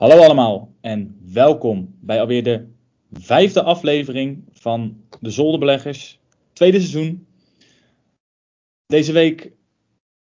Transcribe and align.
Hallo 0.00 0.16
allemaal 0.16 0.74
en 0.80 1.16
welkom 1.32 1.94
bij 2.00 2.20
alweer 2.20 2.42
de 2.42 2.66
vijfde 3.12 3.62
aflevering 3.62 4.44
van 4.52 4.96
de 5.20 5.30
Zolderbeleggers, 5.30 6.18
tweede 6.52 6.78
seizoen. 6.78 7.26
Deze 8.86 9.12
week 9.12 9.52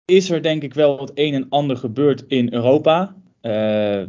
is 0.06 0.30
er 0.30 0.42
denk 0.42 0.64
ik 0.64 0.74
wel 0.74 1.00
het 1.00 1.12
een 1.14 1.34
en 1.34 1.46
ander 1.50 1.78
gebeurd 1.78 2.24
in 2.28 2.54
Europa. 2.54 3.16
Uh, 3.42 3.52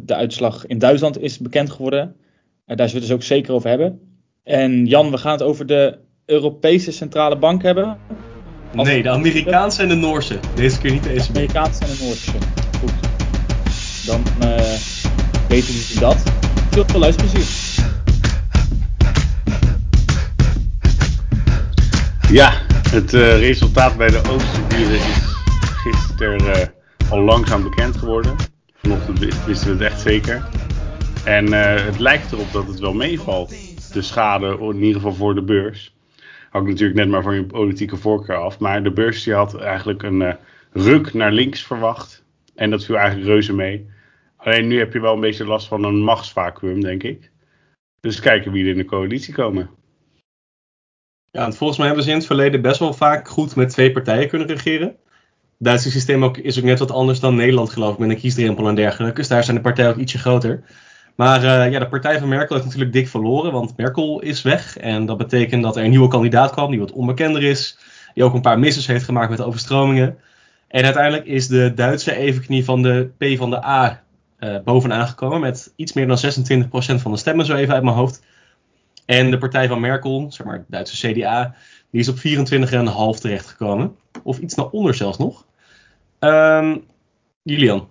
de 0.00 0.14
uitslag 0.14 0.66
in 0.66 0.78
Duitsland 0.78 1.20
is 1.20 1.38
bekend 1.38 1.70
geworden. 1.70 2.16
Uh, 2.16 2.76
daar 2.76 2.88
zullen 2.88 2.92
we 2.92 2.98
het 2.98 3.02
dus 3.02 3.10
ook 3.10 3.22
zeker 3.22 3.54
over 3.54 3.68
hebben. 3.68 4.00
En 4.42 4.86
Jan, 4.86 5.10
we 5.10 5.18
gaan 5.18 5.32
het 5.32 5.42
over 5.42 5.66
de 5.66 5.98
Europese 6.24 6.92
Centrale 6.92 7.38
Bank 7.38 7.62
hebben. 7.62 7.98
Als 8.74 8.88
nee, 8.88 9.02
de 9.02 9.10
Amerikaanse 9.10 9.82
en 9.82 9.88
de 9.88 9.94
Noorse. 9.94 10.38
Deze 10.54 10.80
keer 10.80 10.92
niet 10.92 11.02
de 11.02 11.10
ECB. 11.10 11.26
De 11.26 11.28
Amerikaanse 11.32 11.84
en 11.84 11.90
de 11.90 12.02
Noorse. 12.04 12.32
Goed. 12.78 12.94
Dan 14.06 14.22
uh, 14.42 14.95
weten 15.56 15.74
jullie 15.74 16.00
dat. 16.00 16.32
Veel, 16.70 16.98
luisterplezier. 16.98 17.84
Ja, 22.30 22.52
het 22.90 23.12
uh, 23.12 23.38
resultaat 23.38 23.96
bij 23.96 24.08
de 24.08 24.22
Oosterburen 24.30 24.94
is 24.94 25.34
gisteren 25.58 26.42
uh, 26.42 27.10
al 27.10 27.20
langzaam 27.20 27.62
bekend 27.62 27.96
geworden. 27.96 28.36
Vanochtend 28.74 29.18
wisten 29.44 29.66
we 29.66 29.84
het 29.84 29.92
echt 29.92 30.00
zeker. 30.00 30.48
En 31.24 31.46
uh, 31.46 31.84
het 31.84 31.98
lijkt 31.98 32.32
erop 32.32 32.52
dat 32.52 32.66
het 32.66 32.78
wel 32.78 32.94
meevalt. 32.94 33.54
De 33.92 34.02
schade, 34.02 34.58
in 34.60 34.82
ieder 34.82 34.94
geval 34.94 35.14
voor 35.14 35.34
de 35.34 35.42
beurs. 35.42 35.94
Hangt 36.50 36.68
natuurlijk 36.68 36.98
net 36.98 37.08
maar 37.08 37.22
van 37.22 37.34
je 37.34 37.44
politieke 37.44 37.96
voorkeur 37.96 38.36
af. 38.36 38.58
Maar 38.58 38.82
de 38.82 38.92
beurs 38.92 39.22
die 39.22 39.34
had 39.34 39.54
eigenlijk 39.54 40.02
een 40.02 40.36
ruk 40.72 41.14
naar 41.14 41.32
links 41.32 41.62
verwacht. 41.62 42.24
En 42.54 42.70
dat 42.70 42.84
viel 42.84 42.96
eigenlijk 42.96 43.26
reuze 43.26 43.52
mee. 43.52 43.94
Alleen 44.46 44.66
nu 44.66 44.78
heb 44.78 44.92
je 44.92 45.00
wel 45.00 45.14
een 45.14 45.20
beetje 45.20 45.44
last 45.44 45.66
van 45.66 45.84
een 45.84 46.02
machtsvacuum, 46.02 46.80
denk 46.80 47.02
ik. 47.02 47.30
Dus 48.00 48.20
kijken 48.20 48.52
wie 48.52 48.64
er 48.64 48.70
in 48.70 48.76
de 48.76 48.84
coalitie 48.84 49.34
komen. 49.34 49.70
Ja, 51.30 51.52
volgens 51.52 51.78
mij 51.78 51.86
hebben 51.86 52.04
ze 52.04 52.10
in 52.10 52.16
het 52.16 52.26
verleden 52.26 52.62
best 52.62 52.78
wel 52.78 52.92
vaak 52.92 53.28
goed 53.28 53.56
met 53.56 53.70
twee 53.70 53.92
partijen 53.92 54.28
kunnen 54.28 54.46
regeren. 54.46 54.88
Het 54.88 54.96
Duitse 55.58 55.90
systeem 55.90 56.24
ook, 56.24 56.36
is 56.36 56.58
ook 56.58 56.64
net 56.64 56.78
wat 56.78 56.90
anders 56.90 57.20
dan 57.20 57.34
Nederland, 57.34 57.70
geloof 57.70 57.92
ik, 57.92 57.98
met 57.98 58.10
een 58.10 58.16
kiesdrempel 58.16 58.68
en 58.68 58.74
dergelijke. 58.74 59.16
Dus 59.16 59.28
daar 59.28 59.44
zijn 59.44 59.56
de 59.56 59.62
partijen 59.62 59.90
ook 59.90 59.96
ietsje 59.96 60.18
groter. 60.18 60.64
Maar 61.14 61.42
uh, 61.42 61.70
ja, 61.70 61.78
de 61.78 61.88
partij 61.88 62.18
van 62.18 62.28
Merkel 62.28 62.54
heeft 62.54 62.66
natuurlijk 62.66 62.94
dik 62.94 63.08
verloren, 63.08 63.52
want 63.52 63.76
Merkel 63.76 64.20
is 64.20 64.42
weg. 64.42 64.76
En 64.76 65.06
dat 65.06 65.16
betekent 65.16 65.62
dat 65.62 65.76
er 65.76 65.84
een 65.84 65.90
nieuwe 65.90 66.08
kandidaat 66.08 66.50
kwam, 66.50 66.70
die 66.70 66.80
wat 66.80 66.92
onbekender 66.92 67.42
is. 67.42 67.78
Die 68.14 68.24
ook 68.24 68.34
een 68.34 68.40
paar 68.40 68.58
misses 68.58 68.86
heeft 68.86 69.04
gemaakt 69.04 69.30
met 69.30 69.40
overstromingen. 69.40 70.18
En 70.68 70.84
uiteindelijk 70.84 71.26
is 71.26 71.48
de 71.48 71.74
Duitse 71.74 72.16
evenknie 72.16 72.64
van 72.64 72.82
de 72.82 73.10
P 73.18 73.38
van 73.38 73.50
de 73.50 73.64
A 73.64 74.04
uh, 74.40 74.56
bovenaan 74.64 75.06
gekomen 75.06 75.40
met 75.40 75.72
iets 75.76 75.92
meer 75.92 76.06
dan 76.06 76.18
26% 76.18 76.68
van 77.00 77.12
de 77.12 77.18
stemmen, 77.18 77.46
zo 77.46 77.54
even 77.54 77.74
uit 77.74 77.82
mijn 77.82 77.96
hoofd. 77.96 78.22
En 79.04 79.30
de 79.30 79.38
partij 79.38 79.68
van 79.68 79.80
Merkel, 79.80 80.26
zeg 80.28 80.46
maar 80.46 80.56
het 80.56 80.64
Duitse 80.68 81.12
CDA, 81.12 81.54
die 81.90 82.00
is 82.00 82.08
op 82.08 82.16
24,5 82.16 83.20
terechtgekomen. 83.20 83.96
Of 84.22 84.38
iets 84.38 84.54
naar 84.54 84.68
onder 84.68 84.94
zelfs 84.94 85.18
nog. 85.18 85.46
Um, 86.20 86.84
Julian. 87.42 87.88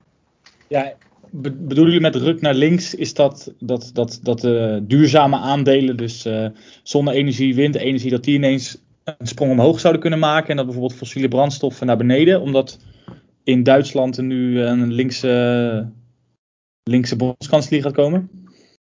Ja, 0.68 0.94
bedoelen 1.32 1.86
jullie 1.86 2.00
met 2.00 2.16
ruk 2.16 2.42
naar 2.42 2.54
links, 2.54 2.96
is 2.96 3.14
dat, 3.14 3.54
dat, 3.59 3.90
dat, 3.94 4.20
dat 4.22 4.42
duurzame 4.90 5.38
aandelen, 5.38 5.98
dus 5.98 6.26
uh, 6.26 6.48
zonne-energie, 6.84 7.56
windenergie, 7.56 8.09
dat 8.09 8.24
die 8.24 8.36
ineens 8.36 8.78
een 9.04 9.28
sprong 9.28 9.52
omhoog 9.52 9.80
zouden 9.80 10.02
kunnen 10.02 10.20
maken. 10.20 10.50
En 10.50 10.56
dat 10.56 10.66
bijvoorbeeld 10.66 10.98
fossiele 11.00 11.28
brandstoffen 11.28 11.88
naar 11.88 11.98
beneden, 11.98 12.42
omdat 12.42 12.80
in 13.44 13.64
Duitsland 13.64 14.18
er 14.18 14.24
nu 14.24 14.62
een 14.62 14.92
linkse 14.92 15.88
linkse 16.89 17.16
bondskanselier 17.16 17.81
gaat 17.81 17.94
komen? 17.94 18.30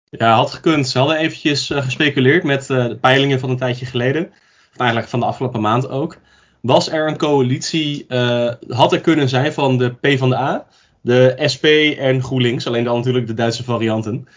Ja, 0.09 0.35
had 0.35 0.51
gekund. 0.51 0.87
Ze 0.87 0.97
hadden 0.97 1.17
eventjes 1.17 1.69
uh, 1.69 1.81
gespeculeerd 1.81 2.43
met 2.43 2.69
uh, 2.69 2.87
de 2.87 2.97
peilingen 2.97 3.39
van 3.39 3.49
een 3.49 3.57
tijdje 3.57 3.85
geleden. 3.85 4.31
Eigenlijk 4.77 5.09
van 5.09 5.19
de 5.19 5.25
afgelopen 5.25 5.61
maand 5.61 5.89
ook. 5.89 6.17
Was 6.61 6.91
er 6.91 7.07
een 7.07 7.17
coalitie, 7.17 8.05
uh, 8.07 8.51
had 8.67 8.93
er 8.93 9.01
kunnen 9.01 9.29
zijn 9.29 9.53
van 9.53 9.77
de 9.77 9.89
P 9.89 10.17
van 10.17 10.29
de 11.01 11.33
SP 11.53 11.65
en 11.97 12.23
GroenLinks. 12.23 12.67
Alleen 12.67 12.83
dan 12.83 12.97
natuurlijk 12.97 13.27
de 13.27 13.33
Duitse 13.33 13.63
varianten. 13.63 14.27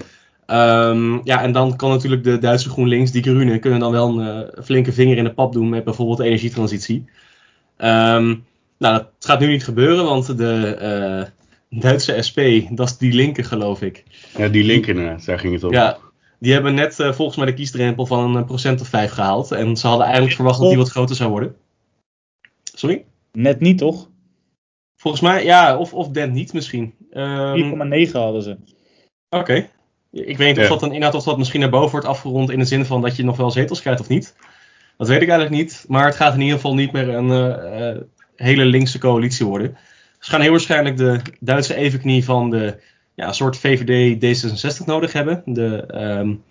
Um, 0.47 1.21
ja, 1.25 1.43
en 1.43 1.53
dan 1.53 1.77
kan 1.77 1.91
natuurlijk 1.91 2.25
de 2.25 2.39
Duitse 2.39 2.69
GroenLinks, 2.69 3.11
die 3.11 3.23
Groenen, 3.23 3.61
kunnen 3.61 3.81
dan 3.81 3.93
wel 3.93 4.21
een 4.21 4.65
flinke 4.65 4.93
vinger 4.93 5.17
in 5.17 5.25
de 5.25 5.33
pap 5.33 5.53
doen 5.53 5.69
met 5.69 5.85
bijvoorbeeld 5.85 6.21
energietransitie. 6.21 7.05
Um, 7.79 8.45
nou, 8.79 8.97
dat 8.97 9.09
gaat 9.19 9.41
nu 9.41 9.47
niet 9.47 9.65
gebeuren, 9.65 10.05
want 10.05 10.39
de, 10.39 11.31
Duitse 11.75 12.23
SP, 12.29 12.39
dat 12.71 12.89
is 12.89 12.97
die 12.97 13.13
linker 13.13 13.45
geloof 13.45 13.83
ik. 13.83 14.05
Ja, 14.37 14.49
die 14.49 14.65
linker 14.65 15.25
daar 15.25 15.39
ging 15.39 15.55
het 15.55 15.65
om. 15.65 15.73
Ja, 15.73 15.99
die 16.39 16.53
hebben 16.53 16.75
net 16.75 16.99
uh, 16.99 17.13
volgens 17.13 17.37
mij 17.37 17.47
de 17.47 17.55
kiesdrempel 17.55 18.07
van 18.07 18.37
een 18.37 18.45
procent 18.45 18.81
of 18.81 18.89
vijf 18.89 19.11
gehaald. 19.11 19.51
En 19.53 19.77
ze 19.77 19.87
hadden 19.87 20.05
eigenlijk 20.05 20.35
verwacht 20.35 20.59
dat 20.59 20.69
die 20.69 20.79
wat 20.79 20.91
groter 20.91 21.17
zou 21.17 21.31
worden. 21.31 21.57
Sorry? 22.75 23.05
Net 23.33 23.61
niet, 23.61 23.79
toch? 23.79 24.09
Volgens 24.97 25.23
mij, 25.23 25.45
ja, 25.45 25.79
of, 25.79 25.95
of 25.95 26.11
net 26.11 26.33
niet 26.33 26.53
misschien. 26.53 26.95
Um, 27.13 28.07
4,9 28.07 28.13
hadden 28.13 28.43
ze. 28.43 28.57
Oké. 29.29 29.41
Okay. 29.41 29.71
Ik 30.11 30.37
weet 30.37 30.49
niet 30.49 30.57
of 30.57 30.63
ja. 30.63 30.69
dat 30.69 30.83
een 30.83 30.93
inhoud 30.93 31.15
of 31.15 31.25
dat 31.25 31.39
misschien 31.39 31.61
naar 31.61 31.71
boven 31.71 31.91
wordt 31.91 32.07
afgerond 32.07 32.51
in 32.51 32.59
de 32.59 32.65
zin 32.65 32.85
van 32.85 33.01
dat 33.01 33.17
je 33.17 33.25
nog 33.25 33.37
wel 33.37 33.51
zetels 33.51 33.81
krijgt 33.81 34.01
of 34.01 34.09
niet. 34.09 34.35
Dat 34.97 35.09
weet 35.09 35.23
ik 35.23 35.29
eigenlijk 35.29 35.63
niet. 35.63 35.85
Maar 35.89 36.05
het 36.05 36.17
gaat 36.17 36.35
in 36.35 36.41
ieder 36.41 36.55
geval 36.55 36.75
niet 36.75 36.93
meer 36.93 37.09
een 37.09 37.29
uh, 37.29 37.91
uh, 37.95 38.01
hele 38.37 38.65
linkse 38.65 38.99
coalitie 38.99 39.47
worden. 39.47 39.77
Ze 40.23 40.31
gaan 40.31 40.41
heel 40.41 40.51
waarschijnlijk 40.51 40.97
de 40.97 41.21
Duitse 41.41 41.75
evenknie 41.75 42.25
van 42.25 42.51
de 42.51 42.81
ja, 43.15 43.33
soort 43.33 43.57
VVD 43.57 44.15
D66 44.15 44.85
nodig 44.85 45.13
hebben. 45.13 45.43
De 45.45 45.85
um, 45.95 46.43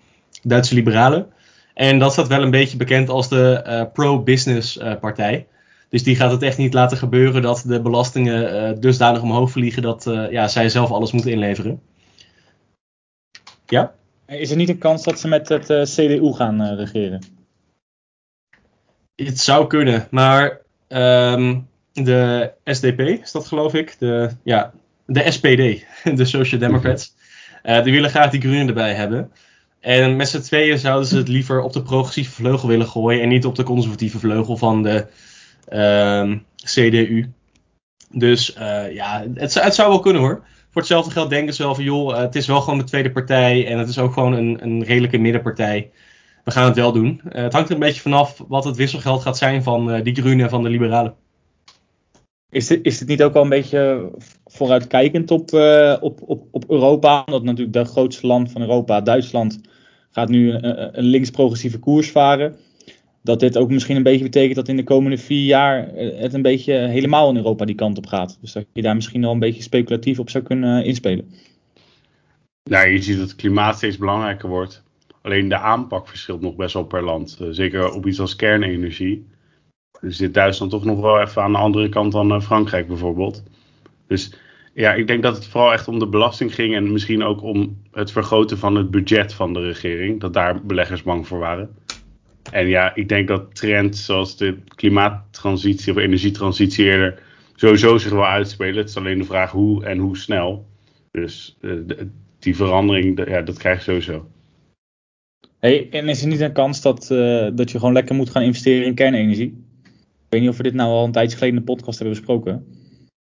Duitse 0.42 0.74
liberalen. 0.74 1.32
En 1.74 1.98
dat 1.98 2.12
staat 2.12 2.28
wel 2.28 2.42
een 2.42 2.50
beetje 2.50 2.76
bekend 2.76 3.08
als 3.08 3.28
de 3.28 3.64
uh, 3.66 3.82
pro-business 3.92 4.76
uh, 4.76 4.94
partij. 5.00 5.46
Dus 5.88 6.02
die 6.02 6.16
gaat 6.16 6.30
het 6.30 6.42
echt 6.42 6.58
niet 6.58 6.74
laten 6.74 6.96
gebeuren 6.96 7.42
dat 7.42 7.64
de 7.66 7.80
belastingen 7.80 8.70
uh, 8.70 8.80
dusdanig 8.80 9.22
omhoog 9.22 9.50
vliegen 9.50 9.82
dat 9.82 10.04
ja, 10.30 10.48
zij 10.48 10.68
zelf 10.68 10.90
alles 10.90 11.12
moeten 11.12 11.32
inleveren. 11.32 11.80
Ja? 13.66 13.94
Is 14.26 14.50
er 14.50 14.56
niet 14.56 14.68
een 14.68 14.78
kans 14.78 15.02
dat 15.02 15.20
ze 15.20 15.28
met 15.28 15.48
het 15.48 15.66
CDU 15.66 16.32
gaan 16.32 16.74
regeren? 16.74 17.20
Het 19.14 19.38
zou 19.38 19.66
kunnen, 19.66 20.06
maar 20.10 20.60
um, 20.88 21.70
de 21.92 22.52
SDP 22.64 23.00
is 23.00 23.32
dat 23.32 23.46
geloof 23.46 23.74
ik. 23.74 23.96
De, 23.98 24.30
ja, 24.42 24.72
de 25.06 25.30
SPD, 25.30 25.84
de 26.18 26.24
Social 26.24 26.60
Democrats. 26.60 27.14
Uh, 27.64 27.82
die 27.82 27.92
willen 27.92 28.10
graag 28.10 28.30
die 28.30 28.40
groenen 28.40 28.68
erbij 28.68 28.94
hebben. 28.94 29.30
En 29.80 30.16
met 30.16 30.28
z'n 30.28 30.40
tweeën 30.40 30.78
zouden 30.78 31.08
ze 31.08 31.16
het 31.16 31.28
liever 31.28 31.60
op 31.60 31.72
de 31.72 31.82
progressieve 31.82 32.30
vleugel 32.30 32.68
willen 32.68 32.86
gooien 32.86 33.22
en 33.22 33.28
niet 33.28 33.46
op 33.46 33.54
de 33.54 33.62
conservatieve 33.62 34.18
vleugel 34.18 34.56
van 34.56 34.82
de 34.82 35.06
uh, 35.72 36.32
CDU. 36.64 37.32
Dus 38.10 38.56
uh, 38.56 38.94
ja, 38.94 39.24
het, 39.34 39.54
het, 39.54 39.74
zou 39.74 39.88
wel 39.88 40.00
kunnen 40.00 40.22
hoor. 40.22 40.44
Voor 40.70 40.80
hetzelfde 40.80 41.10
geld 41.10 41.30
denken 41.30 41.54
ze 41.54 41.62
wel 41.62 41.74
van 41.74 41.84
joh, 41.84 42.16
het 42.16 42.34
is 42.34 42.46
wel 42.46 42.60
gewoon 42.60 42.78
de 42.78 42.84
tweede 42.84 43.10
partij 43.10 43.66
en 43.66 43.78
het 43.78 43.88
is 43.88 43.98
ook 43.98 44.12
gewoon 44.12 44.32
een, 44.32 44.58
een 44.62 44.84
redelijke 44.84 45.18
middenpartij. 45.18 45.90
We 46.44 46.50
gaan 46.50 46.64
het 46.64 46.76
wel 46.76 46.92
doen. 46.92 47.20
Het 47.28 47.52
hangt 47.52 47.68
er 47.68 47.74
een 47.74 47.80
beetje 47.80 48.00
vanaf 48.00 48.44
wat 48.48 48.64
het 48.64 48.76
wisselgeld 48.76 49.22
gaat 49.22 49.38
zijn 49.38 49.62
van 49.62 50.02
die 50.02 50.14
groenen 50.14 50.44
en 50.44 50.50
van 50.50 50.62
de 50.62 50.68
liberalen. 50.68 51.14
Is 52.52 52.66
dit, 52.66 52.78
is 52.82 52.98
dit 52.98 53.08
niet 53.08 53.22
ook 53.22 53.34
al 53.34 53.42
een 53.42 53.48
beetje 53.48 54.10
vooruitkijkend 54.44 55.30
op, 55.30 55.50
uh, 55.52 55.96
op, 56.00 56.20
op, 56.26 56.46
op 56.50 56.70
Europa? 56.70 57.22
Omdat 57.26 57.42
natuurlijk 57.42 57.76
het 57.76 57.88
grootste 57.88 58.26
land 58.26 58.52
van 58.52 58.60
Europa, 58.60 59.00
Duitsland, 59.00 59.60
gaat 60.10 60.28
nu 60.28 60.52
een, 60.52 60.98
een 60.98 61.04
links-progressieve 61.04 61.78
koers 61.78 62.10
varen. 62.10 62.56
Dat 63.22 63.40
dit 63.40 63.56
ook 63.56 63.70
misschien 63.70 63.96
een 63.96 64.02
beetje 64.02 64.24
betekent 64.24 64.54
dat 64.54 64.68
in 64.68 64.76
de 64.76 64.84
komende 64.84 65.18
vier 65.18 65.44
jaar 65.44 65.88
het 65.94 66.34
een 66.34 66.42
beetje 66.42 66.74
helemaal 66.74 67.30
in 67.30 67.36
Europa 67.36 67.64
die 67.64 67.74
kant 67.74 67.98
op 67.98 68.06
gaat. 68.06 68.38
Dus 68.40 68.52
dat 68.52 68.64
je 68.72 68.82
daar 68.82 68.94
misschien 68.94 69.20
wel 69.20 69.32
een 69.32 69.38
beetje 69.38 69.62
speculatief 69.62 70.18
op 70.18 70.30
zou 70.30 70.44
kunnen 70.44 70.84
inspelen. 70.84 71.30
Nou, 72.64 72.88
je 72.88 73.02
ziet 73.02 73.18
dat 73.18 73.28
het 73.28 73.36
klimaat 73.36 73.76
steeds 73.76 73.96
belangrijker 73.96 74.48
wordt. 74.48 74.82
Alleen 75.22 75.48
de 75.48 75.58
aanpak 75.58 76.08
verschilt 76.08 76.40
nog 76.40 76.56
best 76.56 76.74
wel 76.74 76.84
per 76.84 77.04
land. 77.04 77.38
Zeker 77.50 77.92
op 77.92 78.06
iets 78.06 78.20
als 78.20 78.36
kernenergie 78.36 79.26
zit 80.00 80.34
Duitsland 80.34 80.70
toch 80.70 80.84
nog 80.84 81.00
wel 81.00 81.20
even 81.20 81.42
aan 81.42 81.52
de 81.52 81.58
andere 81.58 81.88
kant 81.88 82.12
dan 82.12 82.32
uh, 82.32 82.40
Frankrijk 82.40 82.86
bijvoorbeeld. 82.86 83.42
Dus 84.06 84.34
ja, 84.74 84.94
ik 84.94 85.06
denk 85.06 85.22
dat 85.22 85.34
het 85.34 85.46
vooral 85.46 85.72
echt 85.72 85.88
om 85.88 85.98
de 85.98 86.06
belasting 86.06 86.54
ging 86.54 86.74
en 86.74 86.92
misschien 86.92 87.22
ook 87.22 87.42
om 87.42 87.82
het 87.90 88.12
vergroten 88.12 88.58
van 88.58 88.74
het 88.74 88.90
budget 88.90 89.34
van 89.34 89.52
de 89.52 89.60
regering. 89.60 90.20
Dat 90.20 90.32
daar 90.32 90.64
beleggers 90.64 91.02
bang 91.02 91.26
voor 91.26 91.38
waren. 91.38 91.70
En 92.50 92.68
ja, 92.68 92.94
ik 92.94 93.08
denk 93.08 93.28
dat 93.28 93.54
trends 93.54 94.04
zoals 94.04 94.36
de 94.36 94.58
klimaattransitie 94.74 95.92
of 95.92 95.98
energietransitie 95.98 96.84
eerder 96.84 97.22
sowieso 97.54 97.98
zich 97.98 98.12
wel 98.12 98.26
uitspelen. 98.26 98.76
Het 98.76 98.88
is 98.88 98.96
alleen 98.96 99.18
de 99.18 99.24
vraag 99.24 99.50
hoe 99.50 99.84
en 99.84 99.98
hoe 99.98 100.16
snel. 100.16 100.66
Dus 101.10 101.56
de, 101.60 102.08
die 102.38 102.56
verandering, 102.56 103.16
de, 103.16 103.26
ja, 103.28 103.42
dat 103.42 103.58
krijg 103.58 103.78
je 103.78 103.84
sowieso. 103.84 104.26
Hey, 105.58 105.88
en 105.90 106.08
is 106.08 106.22
er 106.22 106.28
niet 106.28 106.40
een 106.40 106.52
kans 106.52 106.82
dat, 106.82 107.08
uh, 107.12 107.48
dat 107.52 107.70
je 107.70 107.78
gewoon 107.78 107.94
lekker 107.94 108.14
moet 108.14 108.30
gaan 108.30 108.42
investeren 108.42 108.86
in 108.86 108.94
kernenergie? 108.94 109.64
Ik 110.32 110.38
weet 110.38 110.46
niet 110.46 110.56
of 110.56 110.62
we 110.62 110.70
dit 110.70 110.80
nou 110.80 110.90
al 110.90 111.04
een 111.04 111.12
tijdje 111.12 111.36
geleden 111.36 111.58
in 111.58 111.64
de 111.64 111.72
podcast 111.72 111.98
hebben 111.98 112.16
besproken. 112.16 112.64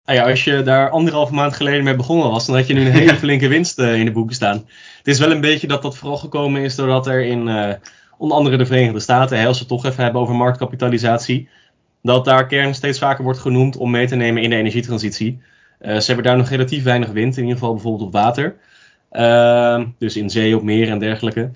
Nou 0.05 0.17
ja, 0.17 0.29
als 0.29 0.43
je 0.43 0.61
daar 0.61 0.89
anderhalve 0.89 1.33
maand 1.33 1.53
geleden 1.53 1.83
mee 1.83 1.95
begonnen 1.95 2.29
was, 2.29 2.45
dan 2.45 2.55
had 2.55 2.67
je 2.67 2.73
nu 2.73 2.85
een 2.85 2.91
hele 3.01 3.15
flinke 3.15 3.47
winst 3.47 3.79
uh, 3.79 3.99
in 3.99 4.05
de 4.05 4.11
boeken 4.11 4.35
staan. 4.35 4.55
Het 4.97 5.07
is 5.07 5.19
wel 5.19 5.31
een 5.31 5.41
beetje 5.41 5.67
dat 5.67 5.81
dat 5.81 5.97
vooral 5.97 6.17
gekomen 6.17 6.61
is 6.61 6.75
doordat 6.75 7.07
er 7.07 7.25
in 7.25 7.47
uh, 7.47 7.73
onder 8.17 8.37
andere 8.37 8.57
de 8.57 8.65
Verenigde 8.65 8.99
Staten, 8.99 9.39
hè, 9.39 9.45
als 9.45 9.55
we 9.55 9.59
het 9.59 9.81
toch 9.81 9.85
even 9.85 10.03
hebben 10.03 10.21
over 10.21 10.35
marktkapitalisatie, 10.35 11.49
dat 12.01 12.25
daar 12.25 12.47
kern 12.47 12.75
steeds 12.75 12.99
vaker 12.99 13.23
wordt 13.23 13.39
genoemd 13.39 13.77
om 13.77 13.91
mee 13.91 14.07
te 14.07 14.15
nemen 14.15 14.43
in 14.43 14.49
de 14.49 14.55
energietransitie. 14.55 15.41
Uh, 15.81 15.97
ze 15.97 16.05
hebben 16.05 16.25
daar 16.25 16.37
nog 16.37 16.49
relatief 16.49 16.83
weinig 16.83 17.09
wind, 17.09 17.37
in 17.37 17.43
ieder 17.43 17.57
geval 17.57 17.73
bijvoorbeeld 17.73 18.05
op 18.05 18.13
water. 18.13 18.55
Ehm, 19.11 19.85
dus 19.97 20.17
in 20.17 20.29
zee, 20.29 20.55
op 20.55 20.63
meer 20.63 20.89
en 20.89 20.99
dergelijke. 20.99 21.51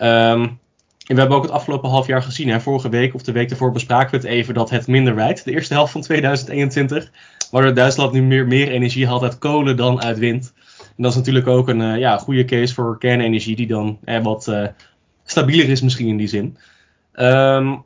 Um, 0.00 0.58
en 1.04 1.14
we 1.14 1.20
hebben 1.20 1.36
ook 1.36 1.42
het 1.44 1.52
afgelopen 1.52 1.90
half 1.90 2.06
jaar 2.06 2.22
gezien, 2.22 2.48
hè, 2.48 2.60
vorige 2.60 2.88
week 2.88 3.14
of 3.14 3.22
de 3.22 3.32
week 3.32 3.50
ervoor 3.50 3.72
bespraken 3.72 4.10
we 4.10 4.16
het 4.16 4.26
even, 4.26 4.54
dat 4.54 4.70
het 4.70 4.86
minder 4.86 5.14
wijdt, 5.14 5.44
de 5.44 5.52
eerste 5.52 5.74
helft 5.74 5.92
van 5.92 6.00
2021. 6.00 7.10
Waardoor 7.50 7.74
Duitsland 7.74 8.12
nu 8.12 8.22
meer, 8.22 8.46
meer 8.46 8.70
energie 8.70 9.06
haalt 9.06 9.22
uit 9.22 9.38
kolen 9.38 9.76
dan 9.76 10.02
uit 10.02 10.18
wind. 10.18 10.52
En 10.96 11.02
dat 11.02 11.10
is 11.10 11.16
natuurlijk 11.16 11.46
ook 11.46 11.68
een 11.68 11.80
uh, 11.80 11.98
ja, 11.98 12.18
goede 12.18 12.44
case 12.44 12.74
voor 12.74 12.98
kernenergie, 12.98 13.56
die 13.56 13.66
dan 13.66 13.98
eh, 14.04 14.22
wat 14.22 14.46
uh, 14.48 14.66
stabieler 15.24 15.68
is 15.68 15.80
misschien 15.80 16.08
in 16.08 16.16
die 16.16 16.28
zin. 16.28 16.56
Um, 17.14 17.84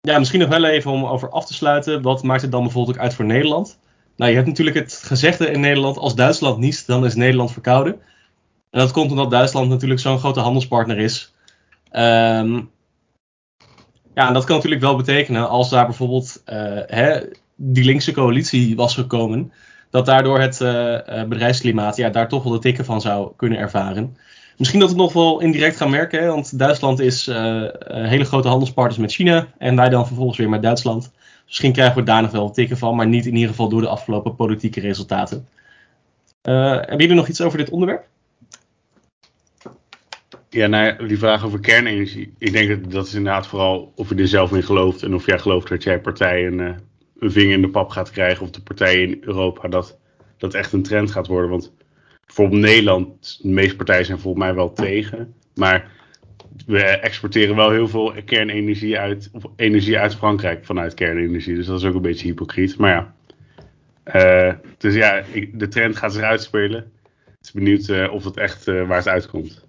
ja, 0.00 0.18
misschien 0.18 0.40
nog 0.40 0.48
wel 0.48 0.64
even 0.64 0.90
om 0.90 1.04
over 1.04 1.30
af 1.30 1.46
te 1.46 1.54
sluiten. 1.54 2.02
Wat 2.02 2.22
maakt 2.22 2.42
het 2.42 2.52
dan 2.52 2.62
bijvoorbeeld 2.62 2.96
ook 2.96 3.02
uit 3.02 3.14
voor 3.14 3.24
Nederland? 3.24 3.78
Nou, 4.16 4.30
je 4.30 4.36
hebt 4.36 4.48
natuurlijk 4.48 4.76
het 4.76 5.00
gezegde 5.04 5.50
in 5.50 5.60
Nederland: 5.60 5.98
als 5.98 6.14
Duitsland 6.14 6.58
niest, 6.58 6.86
dan 6.86 7.04
is 7.04 7.14
Nederland 7.14 7.52
verkouden. 7.52 7.92
En 8.70 8.80
dat 8.80 8.90
komt 8.90 9.10
omdat 9.10 9.30
Duitsland 9.30 9.68
natuurlijk 9.68 10.00
zo'n 10.00 10.18
grote 10.18 10.40
handelspartner 10.40 10.98
is. 10.98 11.34
Um, 11.92 12.70
ja, 14.14 14.26
en 14.28 14.34
dat 14.34 14.44
kan 14.44 14.56
natuurlijk 14.56 14.82
wel 14.82 14.96
betekenen 14.96 15.48
als 15.48 15.70
daar 15.70 15.86
bijvoorbeeld 15.86 16.42
uh, 16.46 16.80
hè, 16.86 17.20
die 17.56 17.84
linkse 17.84 18.12
coalitie 18.12 18.76
was 18.76 18.94
gekomen, 18.94 19.52
dat 19.90 20.06
daardoor 20.06 20.40
het 20.40 20.60
uh, 20.60 21.24
bedrijfsklimaat 21.28 21.96
ja, 21.96 22.10
daar 22.10 22.28
toch 22.28 22.42
wel 22.42 22.52
de 22.52 22.58
tikken 22.58 22.84
van 22.84 23.00
zou 23.00 23.32
kunnen 23.36 23.58
ervaren. 23.58 24.16
Misschien 24.56 24.80
dat 24.80 24.88
we 24.88 24.94
het 24.94 25.04
nog 25.04 25.12
wel 25.12 25.40
indirect 25.40 25.76
gaan 25.76 25.90
merken, 25.90 26.20
hè, 26.22 26.26
want 26.26 26.58
Duitsland 26.58 27.00
is 27.00 27.28
uh, 27.28 27.64
hele 27.84 28.24
grote 28.24 28.48
handelspartners 28.48 28.98
met 28.98 29.12
China 29.12 29.48
en 29.58 29.76
wij 29.76 29.88
dan 29.88 30.06
vervolgens 30.06 30.38
weer 30.38 30.48
met 30.48 30.62
Duitsland. 30.62 31.12
Misschien 31.46 31.72
krijgen 31.72 31.96
we 31.96 32.02
daar 32.02 32.22
nog 32.22 32.30
wel 32.30 32.50
tikken 32.50 32.78
van, 32.78 32.96
maar 32.96 33.06
niet 33.06 33.26
in 33.26 33.34
ieder 33.34 33.48
geval 33.48 33.68
door 33.68 33.80
de 33.80 33.88
afgelopen 33.88 34.36
politieke 34.36 34.80
resultaten. 34.80 35.48
hebben 36.42 36.98
jullie 36.98 37.14
nog 37.14 37.28
iets 37.28 37.40
over 37.40 37.58
dit 37.58 37.70
onderwerp? 37.70 38.06
Ja, 40.52 40.66
nou, 40.66 41.06
die 41.06 41.18
vraag 41.18 41.44
over 41.44 41.60
kernenergie. 41.60 42.34
Ik 42.38 42.52
denk 42.52 42.68
dat 42.68 42.92
dat 42.92 43.06
is 43.06 43.14
inderdaad 43.14 43.46
vooral 43.46 43.92
of 43.96 44.08
je 44.08 44.14
er 44.14 44.28
zelf 44.28 44.52
in 44.52 44.62
gelooft. 44.62 45.02
En 45.02 45.14
of 45.14 45.26
jij 45.26 45.38
gelooft 45.38 45.68
dat 45.68 45.82
jij 45.82 46.00
partij 46.00 46.46
een, 46.46 46.58
uh, 46.58 46.76
een 47.18 47.32
vinger 47.32 47.52
in 47.52 47.62
de 47.62 47.70
pap 47.70 47.90
gaat 47.90 48.10
krijgen. 48.10 48.42
Of 48.42 48.50
de 48.50 48.62
partijen 48.62 49.08
in 49.08 49.18
Europa 49.20 49.68
dat 49.68 49.98
dat 50.36 50.54
echt 50.54 50.72
een 50.72 50.82
trend 50.82 51.10
gaat 51.10 51.26
worden. 51.26 51.50
Want 51.50 51.72
bijvoorbeeld 52.26 52.60
Nederland, 52.60 53.38
de 53.42 53.48
meeste 53.48 53.76
partijen 53.76 54.04
zijn 54.04 54.18
volgens 54.18 54.44
mij 54.44 54.54
wel 54.54 54.72
tegen. 54.72 55.34
Maar 55.54 55.90
we 56.66 56.82
exporteren 56.82 57.56
wel 57.56 57.70
heel 57.70 57.88
veel 57.88 58.14
kernenergie 58.24 58.98
uit, 58.98 59.30
of 59.32 59.44
energie 59.56 59.98
uit 59.98 60.14
Frankrijk 60.14 60.64
vanuit 60.64 60.94
kernenergie. 60.94 61.54
Dus 61.54 61.66
dat 61.66 61.78
is 61.78 61.86
ook 61.86 61.94
een 61.94 62.02
beetje 62.02 62.26
hypocriet. 62.26 62.78
Maar 62.78 62.90
ja. 62.90 63.14
Uh, 64.14 64.54
dus 64.78 64.94
ja, 64.94 65.22
ik, 65.32 65.58
de 65.58 65.68
trend 65.68 65.96
gaat 65.96 66.12
zich 66.12 66.22
uitspelen. 66.22 66.92
Ik 67.40 67.50
ben 67.52 67.64
benieuwd 67.64 67.88
uh, 67.88 68.12
of 68.12 68.24
het 68.24 68.36
echt 68.36 68.64
waar 68.64 68.96
het 68.96 69.08
uitkomt. 69.08 69.68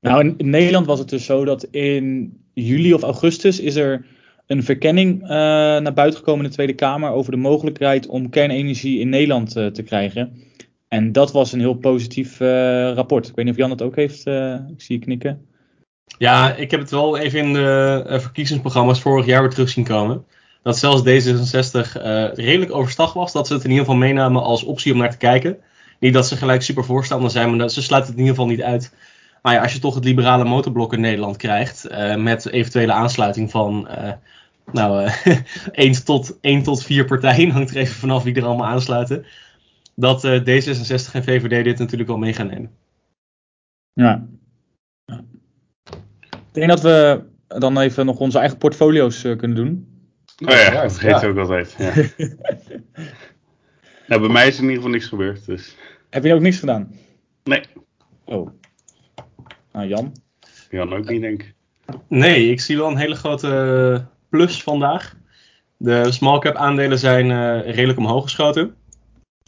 Nou, 0.00 0.34
in 0.36 0.50
Nederland 0.50 0.86
was 0.86 0.98
het 0.98 1.08
dus 1.08 1.24
zo 1.24 1.44
dat 1.44 1.64
in 1.64 2.36
juli 2.54 2.94
of 2.94 3.02
augustus 3.02 3.60
is 3.60 3.76
er 3.76 4.06
een 4.46 4.62
verkenning 4.62 5.22
uh, 5.22 5.28
naar 5.28 5.94
buiten 5.94 6.18
gekomen 6.18 6.42
in 6.42 6.48
de 6.48 6.54
Tweede 6.54 6.74
Kamer 6.74 7.10
over 7.10 7.32
de 7.32 7.38
mogelijkheid 7.38 8.06
om 8.06 8.30
kernenergie 8.30 9.00
in 9.00 9.08
Nederland 9.08 9.56
uh, 9.56 9.66
te 9.66 9.82
krijgen. 9.82 10.42
En 10.88 11.12
dat 11.12 11.32
was 11.32 11.52
een 11.52 11.60
heel 11.60 11.74
positief 11.74 12.40
uh, 12.40 12.48
rapport. 12.92 13.28
Ik 13.28 13.34
weet 13.34 13.44
niet 13.44 13.54
of 13.54 13.60
Jan 13.60 13.70
het 13.70 13.82
ook 13.82 13.96
heeft. 13.96 14.26
ik 14.26 14.80
zie 14.80 14.98
je 14.98 15.04
knikken. 15.04 15.46
Ja, 16.18 16.54
ik 16.54 16.70
heb 16.70 16.80
het 16.80 16.90
wel 16.90 17.18
even 17.18 17.38
in 17.38 17.52
de 17.52 18.16
verkiezingsprogramma's 18.20 19.00
vorig 19.00 19.26
jaar 19.26 19.40
weer 19.40 19.50
terug 19.50 19.68
zien 19.68 19.84
komen. 19.84 20.24
Dat 20.62 20.78
zelfs 20.78 21.02
D66 21.02 21.92
redelijk 22.32 22.74
overstag 22.74 23.12
was. 23.12 23.32
Dat 23.32 23.46
ze 23.46 23.54
het 23.54 23.64
in 23.64 23.70
ieder 23.70 23.84
geval 23.84 24.00
meenamen 24.00 24.42
als 24.42 24.64
optie 24.64 24.92
om 24.92 24.98
naar 24.98 25.10
te 25.10 25.16
kijken. 25.16 25.58
Niet 26.00 26.12
dat 26.12 26.26
ze 26.26 26.36
gelijk 26.36 26.62
super 26.62 26.84
voorstander 26.84 27.30
zijn, 27.30 27.48
maar 27.48 27.58
dat, 27.58 27.72
ze 27.72 27.82
sluiten 27.82 28.10
het 28.10 28.20
in 28.20 28.26
ieder 28.26 28.40
geval 28.40 28.56
niet 28.56 28.64
uit 28.64 28.92
maar 29.42 29.54
ja, 29.54 29.62
als 29.62 29.72
je 29.72 29.78
toch 29.78 29.94
het 29.94 30.04
liberale 30.04 30.44
motorblok 30.44 30.92
in 30.92 31.00
Nederland 31.00 31.36
krijgt, 31.36 31.90
uh, 31.90 32.16
met 32.16 32.46
eventuele 32.46 32.92
aansluiting 32.92 33.50
van 33.50 33.88
uh, 33.90 34.12
nou, 34.72 35.02
uh, 35.04 35.38
1, 35.72 36.04
tot, 36.04 36.38
1 36.40 36.62
tot 36.62 36.82
4 36.82 37.04
partijen, 37.04 37.50
hangt 37.56 37.70
er 37.70 37.76
even 37.76 37.94
vanaf 37.94 38.22
wie 38.22 38.34
er 38.34 38.44
allemaal 38.44 38.66
aansluiten, 38.66 39.26
dat 39.94 40.26
D66 40.26 41.12
en 41.12 41.24
VVD 41.24 41.64
dit 41.64 41.78
natuurlijk 41.78 42.08
wel 42.08 42.18
mee 42.18 42.32
gaan 42.32 42.46
nemen. 42.46 42.70
Ja. 43.92 44.26
Ik 46.30 46.66
denk 46.66 46.68
dat 46.68 46.80
we 46.80 47.24
dan 47.48 47.78
even 47.78 48.06
nog 48.06 48.18
onze 48.18 48.38
eigen 48.38 48.58
portfolio's 48.58 49.22
kunnen 49.22 49.54
doen. 49.54 49.88
Oh 50.44 50.54
ja, 50.54 50.82
dat 50.82 50.92
vergeet 50.92 51.20
ja. 51.20 51.26
ook 51.26 51.38
altijd. 51.38 51.74
Ja. 51.78 51.92
nou, 54.08 54.20
bij 54.20 54.30
mij 54.30 54.46
is 54.46 54.56
er 54.56 54.62
in 54.62 54.68
ieder 54.68 54.76
geval 54.76 54.90
niks 54.90 55.06
gebeurd. 55.06 55.46
Dus. 55.46 55.76
Heb 56.10 56.24
je 56.24 56.34
ook 56.34 56.40
niks 56.40 56.58
gedaan? 56.58 56.94
Nee. 57.44 57.62
Oh. 58.24 58.50
Nou, 59.72 59.86
Jan? 59.86 60.12
Jan 60.70 60.92
ook 60.92 61.08
niet, 61.08 61.20
denk 61.20 61.42
ik. 61.42 61.54
Nee, 62.08 62.50
ik 62.50 62.60
zie 62.60 62.76
wel 62.76 62.90
een 62.90 62.96
hele 62.96 63.14
grote 63.14 64.04
plus 64.28 64.62
vandaag. 64.62 65.16
De 65.76 66.12
small 66.12 66.38
cap 66.38 66.56
aandelen 66.56 66.98
zijn 66.98 67.30
uh, 67.30 67.74
redelijk 67.74 67.98
omhoog 67.98 68.22
geschoten. 68.22 68.74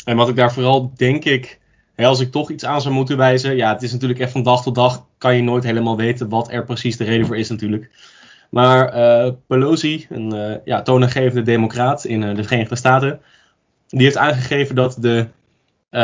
En 0.04 0.16
wat 0.16 0.28
ik 0.28 0.36
daar 0.36 0.52
vooral 0.52 0.92
denk 0.96 1.24
ik, 1.24 1.60
hè, 1.94 2.06
als 2.06 2.20
ik 2.20 2.30
toch 2.30 2.50
iets 2.50 2.64
aan 2.64 2.80
zou 2.80 2.94
moeten 2.94 3.16
wijzen. 3.16 3.56
Ja, 3.56 3.72
het 3.72 3.82
is 3.82 3.92
natuurlijk 3.92 4.20
echt 4.20 4.32
van 4.32 4.42
dag 4.42 4.62
tot 4.62 4.74
dag 4.74 5.06
kan 5.18 5.36
je 5.36 5.42
nooit 5.42 5.64
helemaal 5.64 5.96
weten 5.96 6.28
wat 6.28 6.50
er 6.50 6.64
precies 6.64 6.96
de 6.96 7.04
reden 7.04 7.26
voor 7.26 7.36
is 7.36 7.48
natuurlijk. 7.48 7.90
Maar 8.50 8.96
uh, 8.96 9.32
Pelosi, 9.46 10.06
een 10.08 10.34
uh, 10.34 10.54
ja, 10.64 10.82
toonaangevende 10.82 11.42
democraat 11.42 12.04
in 12.04 12.34
de 12.34 12.44
Verenigde 12.44 12.76
Staten, 12.76 13.20
die 13.88 14.02
heeft 14.02 14.16
aangegeven 14.16 14.74
dat 14.74 14.96
de 15.00 15.26
uh, 15.90 16.00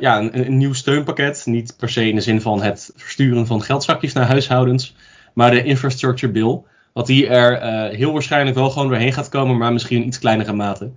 ja, 0.00 0.20
een, 0.32 0.56
nieuw 0.56 0.72
steunpakket. 0.72 1.42
Niet 1.46 1.74
per 1.76 1.88
se 1.88 2.08
in 2.08 2.14
de 2.14 2.20
zin 2.20 2.40
van 2.40 2.62
het 2.62 2.92
versturen 2.96 3.46
van 3.46 3.62
geldzakjes 3.62 4.12
naar 4.12 4.26
huishoudens. 4.26 4.94
Maar 5.34 5.50
de 5.50 5.64
infrastructure 5.64 6.32
bill. 6.32 6.60
Dat 6.92 7.06
die 7.06 7.26
er 7.26 7.62
uh, 7.62 7.96
heel 7.96 8.12
waarschijnlijk 8.12 8.56
wel 8.56 8.70
gewoon 8.70 8.88
doorheen 8.88 9.12
gaat 9.12 9.28
komen. 9.28 9.56
Maar 9.56 9.72
misschien 9.72 10.00
in 10.00 10.06
iets 10.06 10.18
kleinere 10.18 10.52
mate. 10.52 10.90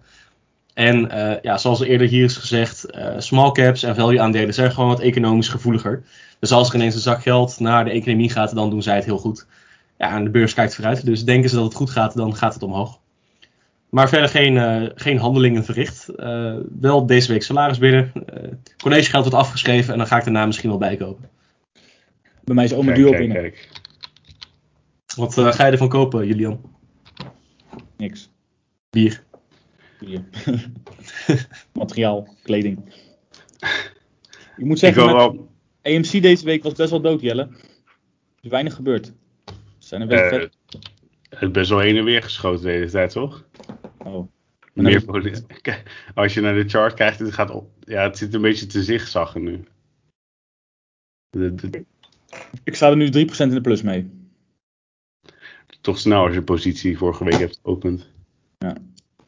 En 0.74 1.18
uh, 1.18 1.42
ja, 1.42 1.58
zoals 1.58 1.82
eerder 1.82 2.08
hier 2.08 2.24
is 2.24 2.38
gezegd. 2.38 2.86
small 3.18 3.52
caps 3.52 3.84
en 3.84 3.96
value 3.96 4.22
aandelen 4.22 4.54
zijn 4.54 4.72
gewoon 4.72 4.90
wat 4.90 5.00
economisch 5.00 5.50
gevoeliger. 5.50 6.04
Dus 6.40 6.52
als 6.52 6.70
er 6.70 6.76
ineens 6.76 6.96
een 6.96 7.02
zak 7.02 7.22
geld 7.22 7.60
naar 7.60 7.86
de 7.86 7.92
economie 7.92 8.30
gaat. 8.30 8.56
Dan 8.56 8.70
doen 8.70 8.82
zij 8.82 8.96
het 8.96 9.06
heel 9.06 9.18
goed. 9.18 9.46
Ja, 9.98 10.20
de 10.20 10.30
beurs 10.30 10.54
kijkt 10.54 10.76
vooruit. 10.76 11.06
Dus 11.06 11.26
denken 11.26 11.50
ze 11.50 11.56
dat 11.56 11.66
het 11.66 11.74
goed 11.74 11.90
gaat. 11.90 12.16
Dan 12.16 12.36
gaat 12.36 12.54
het 12.54 12.64
omhoog. 12.64 13.00
Maar 13.92 14.10
verder 14.10 14.30
geen, 14.30 14.56
uh, 14.56 14.90
geen 14.96 15.18
handelingen 15.18 15.64
verricht. 15.64 16.08
Uh, 16.16 16.58
wel 16.80 17.06
deze 17.06 17.32
week 17.32 17.44
salaris 17.44 17.78
binnen. 17.78 18.12
Uh, 18.16 18.50
collegegeld 18.78 19.24
wordt 19.24 19.38
afgeschreven 19.38 19.92
en 19.92 19.98
dan 19.98 20.08
ga 20.08 20.18
ik 20.18 20.24
daarna 20.24 20.46
misschien 20.46 20.70
wel 20.70 20.78
bijkopen. 20.78 21.30
Bij 22.44 22.56
mij 22.56 22.64
is 22.64 22.74
oma 22.74 22.94
duo 22.94 23.12
binnen. 23.12 23.38
Kijk. 23.38 23.70
Wat 25.16 25.34
ga 25.34 25.66
je 25.66 25.72
ervan 25.72 25.90
kopen, 25.90 26.28
Julian? 26.28 26.62
Niks. 27.98 28.32
Bier. 28.90 29.24
Bier. 30.00 30.24
Materiaal, 31.74 32.28
kleding. 32.44 32.94
Ik 34.58 34.66
moet 34.66 34.80
zeggen, 34.80 35.04
ik 35.04 35.10
wel... 35.10 35.50
AMC 35.82 36.22
deze 36.22 36.46
week 36.46 36.64
was 36.64 36.74
best 36.74 36.90
wel 36.90 37.02
dood, 37.02 37.22
Jelle. 37.22 37.42
Er 37.42 37.50
is 38.42 38.50
weinig 38.50 38.74
gebeurd. 38.74 39.14
Zijn 39.78 40.02
er 40.02 40.08
wel. 40.08 40.40
Het 41.30 41.42
is 41.42 41.52
best 41.52 41.70
wel 41.70 41.80
heen 41.80 41.98
en 41.98 42.04
weer 42.04 42.24
geschoten 42.24 42.64
de 42.64 42.72
hele 42.72 42.90
tijd, 42.90 43.12
toch? 43.12 43.46
Oh. 44.04 44.28
Meer 44.74 45.04
Als 46.16 46.34
je 46.34 46.42
naar 46.42 46.54
de 46.54 46.70
chart 46.70 46.94
kijkt, 46.94 47.20
het, 47.20 47.34
gaat 47.34 47.52
op, 47.52 47.70
ja, 47.80 48.04
het 48.04 48.18
zit 48.18 48.34
een 48.34 48.42
beetje 48.42 48.66
te 48.66 48.84
zigzaggen 48.84 49.44
nu. 49.44 49.64
De, 51.30 51.56
de... 51.56 51.86
Ik 52.64 52.76
sta 52.76 52.90
er 52.90 52.96
nu 52.96 53.08
3% 53.08 53.12
in 53.38 53.50
de 53.50 53.62
plus 53.62 53.82
mee. 53.82 54.10
Toch 55.82 56.00
snel 56.00 56.26
als 56.26 56.34
je 56.34 56.42
positie 56.42 56.98
vorige 56.98 57.24
week 57.24 57.40
hebt 57.40 57.60
geopend. 57.64 58.10
Ja. 58.58 58.76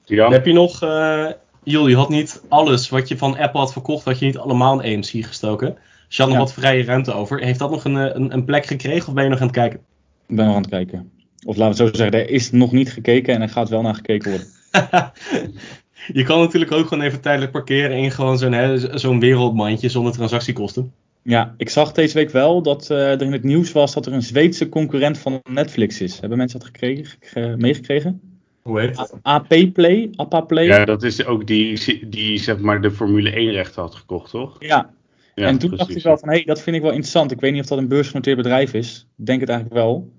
Jan? 0.06 0.32
Heb 0.32 0.46
je 0.46 0.54
nog, 0.54 0.84
uh, 0.84 1.32
Jul, 1.64 1.88
je 1.88 1.96
had 1.96 2.10
niet 2.10 2.44
alles 2.48 2.90
wat 2.90 3.08
je 3.08 3.18
van 3.18 3.38
Apple 3.38 3.60
had 3.60 3.72
verkocht, 3.72 4.06
had 4.06 4.20
je 4.20 4.26
niet 4.26 4.38
allemaal 4.38 4.82
in 4.82 4.96
AMC 4.96 5.26
gestoken. 5.26 5.78
Dus 6.08 6.16
je 6.18 6.24
had 6.24 6.32
nog 6.32 6.42
wat 6.42 6.54
vrije 6.54 6.84
ruimte 6.84 7.14
over. 7.14 7.40
Heeft 7.40 7.60
dat 7.60 7.72
nog 7.72 7.84
een, 7.84 7.98
eh, 7.98 8.16
een, 8.16 8.34
een 8.34 8.46
plek 8.46 8.66
gekregen 8.66 9.08
of 9.08 9.14
ben 9.14 9.24
je 9.24 9.30
nog 9.30 9.40
aan 9.40 9.48
het 9.48 9.56
kijken? 9.56 9.80
Ik 10.28 10.36
ben 10.36 10.46
nog 10.46 10.56
aan 10.56 10.62
het 10.62 10.70
kijken. 10.70 11.12
Of 11.46 11.56
laten 11.56 11.78
we 11.78 11.84
het 11.84 11.96
zo 11.96 12.04
zeggen, 12.04 12.20
er 12.20 12.30
is 12.30 12.52
nog 12.52 12.72
niet 12.72 12.92
gekeken 12.92 13.34
en 13.34 13.42
er 13.42 13.50
gaat 13.50 13.70
wel 13.70 13.82
naar 13.82 13.96
gekeken 13.96 14.30
worden. 14.30 14.48
je 16.20 16.24
kan 16.24 16.40
natuurlijk 16.40 16.72
ook 16.72 16.88
gewoon 16.88 17.04
even 17.04 17.22
tijdelijk 17.22 17.52
parkeren 17.52 17.98
in 17.98 18.12
gewoon 18.12 18.38
zo'n 18.38 18.80
zo'n 18.94 19.20
wereldmandje 19.20 19.90
zonder 19.90 20.14
transactiekosten. 20.14 20.94
Ja, 21.24 21.54
ik 21.58 21.70
zag 21.70 21.92
deze 21.92 22.14
week 22.14 22.30
wel 22.30 22.62
dat 22.62 22.90
uh, 22.92 23.12
er 23.12 23.22
in 23.22 23.32
het 23.32 23.44
nieuws 23.44 23.72
was 23.72 23.94
dat 23.94 24.06
er 24.06 24.14
een 24.14 24.22
Zweedse 24.22 24.70
concurrent 24.70 25.18
van 25.18 25.42
Netflix 25.50 26.02
is. 26.02 26.20
Hebben 26.20 26.38
mensen 26.38 26.60
dat 26.60 26.68
gekregen, 26.68 27.60
meegekregen? 27.60 28.22
Hoe 28.62 28.80
heet 28.80 28.98
het? 28.98 29.14
AP 29.22 29.74
Play, 29.74 30.10
APA 30.16 30.42
Play. 30.42 30.66
Ja, 30.66 30.86
dat 30.86 31.04
is 31.04 31.26
ook 31.26 31.48
die, 31.48 32.08
die 32.10 32.38
zeg 32.38 32.60
maar 32.60 32.82
de 32.82 32.92
Formule 32.92 33.32
1 33.32 33.52
rechten 33.52 33.82
had 33.82 33.96
gekocht, 33.96 34.30
toch? 34.30 34.56
Ja, 34.60 34.94
Ja, 35.36 35.48
en 35.48 35.58
toen 35.58 35.76
dacht 35.76 35.96
ik 35.96 36.04
wel 36.04 36.18
van, 36.18 36.30
hé, 36.30 36.36
hey, 36.36 36.44
dat 36.46 36.62
vind 36.62 36.76
ik 36.76 36.82
wel 36.82 36.92
interessant. 36.92 37.32
Ik 37.32 37.40
weet 37.40 37.52
niet 37.52 37.62
of 37.62 37.68
dat 37.68 37.78
een 37.78 37.88
beursgenoteerd 37.88 38.38
bedrijf 38.38 38.74
is. 38.74 39.08
Ik 39.18 39.26
denk 39.26 39.40
het 39.40 39.50
eigenlijk 39.50 39.80
wel. 39.80 40.12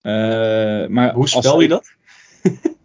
Eh, 0.00 0.88
maar 0.88 1.12
Hoe 1.12 1.28
spel 1.28 1.60
je 1.60 1.68
dat? 1.68 1.94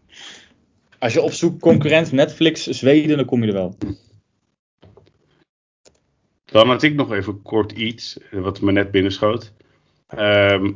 Als 0.99 1.13
je 1.13 1.21
opzoekt 1.21 1.61
concurrent 1.61 2.11
Netflix 2.11 2.67
Zweden, 2.67 3.17
dan 3.17 3.25
kom 3.25 3.41
je 3.41 3.47
er 3.47 3.53
wel. 3.53 3.77
Dan 6.45 6.67
had 6.67 6.83
ik 6.83 6.95
nog 6.95 7.11
even 7.11 7.41
kort 7.41 7.71
iets, 7.71 8.19
eh, 8.19 8.39
wat 8.39 8.61
me 8.61 8.71
net 8.71 8.91
binnenschoot. 8.91 9.53
Ehm, 10.07 10.71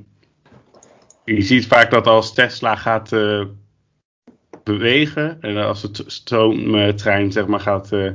je 1.25 1.41
ziet 1.41 1.67
vaak 1.67 1.91
dat 1.91 2.07
als 2.07 2.33
Tesla 2.33 2.75
gaat 2.75 3.11
eh, 3.11 3.45
bewegen, 4.63 5.41
en 5.41 5.57
als 5.57 5.81
de 5.81 6.03
stoomtrein 6.07 7.31
zeg 7.31 7.47
maar 7.47 7.59
gaat, 7.59 7.91
eh, 7.91 8.11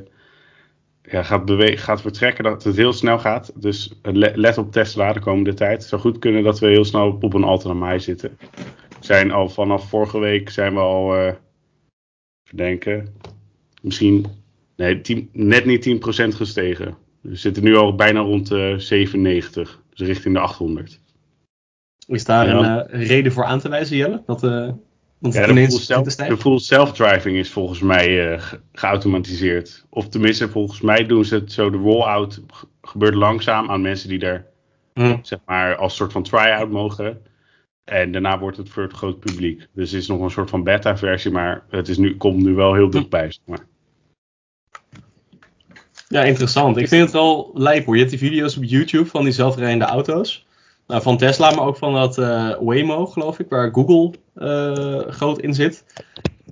ja, 1.03 1.23
gaat, 1.23 1.43
gaat 1.57 2.01
vertrekken, 2.01 2.45
dat 2.45 2.65
het 2.65 2.77
heel 2.77 2.93
snel 2.93 3.19
gaat. 3.19 3.63
Dus 3.63 3.93
le- 4.03 4.33
let 4.35 4.59
op 4.59 4.73
Tesla 4.73 5.13
de 5.13 5.21
komende 5.21 5.55
tijd. 5.55 5.79
Het 5.79 5.89
zou 5.89 6.01
goed 6.01 6.19
kunnen 6.19 6.43
dat 6.43 6.59
we 6.59 6.67
heel 6.67 6.85
snel 6.85 7.19
op 7.21 7.35
een 7.35 7.45
alternamaai 7.45 8.01
zitten. 8.01 8.39
We 8.89 9.05
zijn 9.05 9.31
al 9.31 9.49
vanaf 9.49 9.89
vorige 9.89 10.19
week 10.19 10.51
zijn 10.51 10.75
we 10.75 10.81
al, 10.81 11.17
eh 11.17 11.33
verdenken, 12.47 13.15
misschien 13.83 14.27
nee, 14.77 15.01
10 15.01 15.29
net 15.33 15.65
niet 15.65 15.87
10% 15.87 16.35
gestegen. 16.35 16.97
We 17.21 17.37
zitten 17.37 17.63
nu 17.63 17.77
al 17.77 17.95
bijna 17.95 18.21
rond 18.21 18.49
de 18.49 18.75
97, 18.79 19.81
dus 19.95 20.07
richting 20.07 20.35
de 20.35 20.41
800. 20.41 21.01
Is 22.07 22.25
daar 22.25 22.47
Ja. 22.49 22.55
een 22.59 22.89
eh, 22.89 23.07
reden 23.09 23.33
voor 23.33 23.45
aan 23.45 23.59
te 23.61 23.69
wijzen, 23.69 23.97
Jelle? 23.97 24.23
Dat, 24.27 24.45
eh 24.45 24.69
want 25.19 25.35
Ja, 25.35 25.47
de 25.47 25.55
full, 25.55 25.79
self, 25.79 26.07
de 26.07 26.59
self-driving 26.59 27.37
is 27.37 27.51
volgens 27.51 27.81
mij 27.81 28.33
eh, 28.33 28.41
ge- 28.41 28.61
geautomatiseerd. 28.73 29.87
Of 29.91 30.09
tenminste, 30.09 30.49
volgens 30.49 30.81
mij 30.81 31.07
doen 31.07 31.25
ze 31.25 31.35
het 31.35 31.53
zo. 31.53 31.71
De 31.71 31.77
roll-out 31.77 32.43
gebeurt 32.83 33.15
langzaam 33.15 33.71
aan 33.71 33.81
mensen 33.81 34.09
die 34.09 34.21
er 34.21 34.47
Hm. 34.95 35.17
zeg 35.23 35.39
maar, 35.47 35.77
als 35.77 35.97
soort 35.97 36.13
van 36.13 36.23
try-out 36.23 36.71
mogen. 36.71 37.23
En 37.87 38.13
daarna 38.13 38.39
wordt 38.39 38.57
het 38.57 38.69
voor 38.69 38.83
het 38.83 38.93
groot 38.93 39.21
publiek. 39.21 39.67
Dus 39.73 39.91
het 39.91 40.01
is 40.01 40.09
nog 40.09 40.21
een 40.21 40.31
soort 40.31 40.51
van 40.51 40.63
beta-versie, 40.63 41.31
maar 41.31 41.63
het 41.71 41.89
is 41.89 41.97
nu, 41.97 42.17
komt 42.17 42.43
nu 42.43 42.55
wel 42.55 42.75
heel 42.75 42.91
dichtbij. 42.91 43.33
zeg 43.33 43.43
maar. 43.45 43.67
Ja, 46.09 46.23
interessant. 46.23 46.77
Ik 46.77 46.89
vind 46.89 47.03
het 47.03 47.13
wel 47.13 47.51
lijp 47.55 47.85
hoor. 47.85 47.95
Je 47.95 48.01
hebt 48.01 48.19
die 48.19 48.29
video's 48.29 48.57
op 48.57 48.65
YouTube 48.65 49.07
van 49.07 49.25
die 49.25 49.33
zelfrijdende 49.33 49.85
auto's. 49.85 50.47
Nou, 50.87 51.03
van 51.03 51.17
Tesla, 51.17 51.51
maar 51.51 51.67
ook 51.67 51.77
van 51.77 51.95
dat 51.95 52.19
eh, 52.19 52.55
Waymo, 52.61 53.07
geloof 53.07 53.39
ik, 53.39 53.49
waar 53.49 53.73
Google 53.73 54.13
eh, 54.35 55.13
groot 55.13 55.41
in 55.41 55.55
zit. 55.55 55.85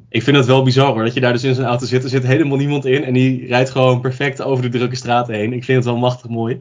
Ik 0.09 0.23
vind 0.23 0.37
het 0.37 0.47
wel 0.47 0.63
bizar 0.63 0.93
hoor, 0.93 1.05
dat 1.05 1.15
je 1.15 1.21
daar 1.21 1.33
dus 1.33 1.45
in 1.45 1.55
zo'n 1.55 1.65
auto 1.65 1.87
zit. 1.87 2.03
Er 2.03 2.09
zit 2.09 2.27
helemaal 2.27 2.57
niemand 2.57 2.85
in 2.85 3.05
en 3.05 3.13
die 3.13 3.47
rijdt 3.47 3.71
gewoon 3.71 4.01
perfect 4.01 4.43
over 4.43 4.71
de 4.71 4.79
drukke 4.79 4.97
straten 4.97 5.35
heen. 5.35 5.53
Ik 5.53 5.65
vind 5.65 5.77
het 5.77 5.87
wel 5.87 5.97
machtig 5.97 6.31
mooi. 6.31 6.61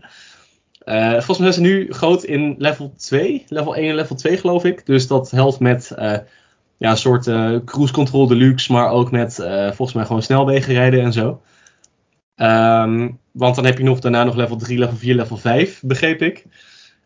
Eh, 0.85 1.11
volgens 1.11 1.37
mij 1.37 1.51
zijn 1.51 1.65
ze 1.65 1.73
nu 1.73 1.91
groot 1.91 2.23
in 2.23 2.55
level 2.57 2.93
2, 2.97 3.43
level 3.47 3.75
1 3.75 3.89
en 3.89 3.95
level 3.95 4.15
2 4.15 4.37
geloof 4.37 4.63
ik. 4.63 4.85
Dus 4.85 5.07
dat 5.07 5.31
helpt 5.31 5.59
met 5.59 5.91
eh, 5.91 6.17
ja, 6.77 6.89
een 6.89 6.97
soort 6.97 7.27
eh, 7.27 7.55
cruise 7.65 7.93
control 7.93 8.27
deluxe, 8.27 8.71
maar 8.71 8.89
ook 8.89 9.11
met 9.11 9.35
volgens 9.65 9.93
mij 9.93 10.05
gewoon 10.05 10.21
snelwegen 10.21 10.73
rijden 10.73 11.01
en 11.01 11.13
zo. 11.13 11.41
Ehm, 12.35 13.09
want 13.31 13.55
dan 13.55 13.65
heb 13.65 13.77
je 13.77 13.83
nog 13.83 13.99
daarna 13.99 14.23
nog 14.23 14.35
level 14.35 14.57
3, 14.57 14.77
level 14.77 14.97
4, 14.97 15.15
level 15.15 15.37
5, 15.37 15.81
begreep 15.85 16.21
ik. 16.21 16.45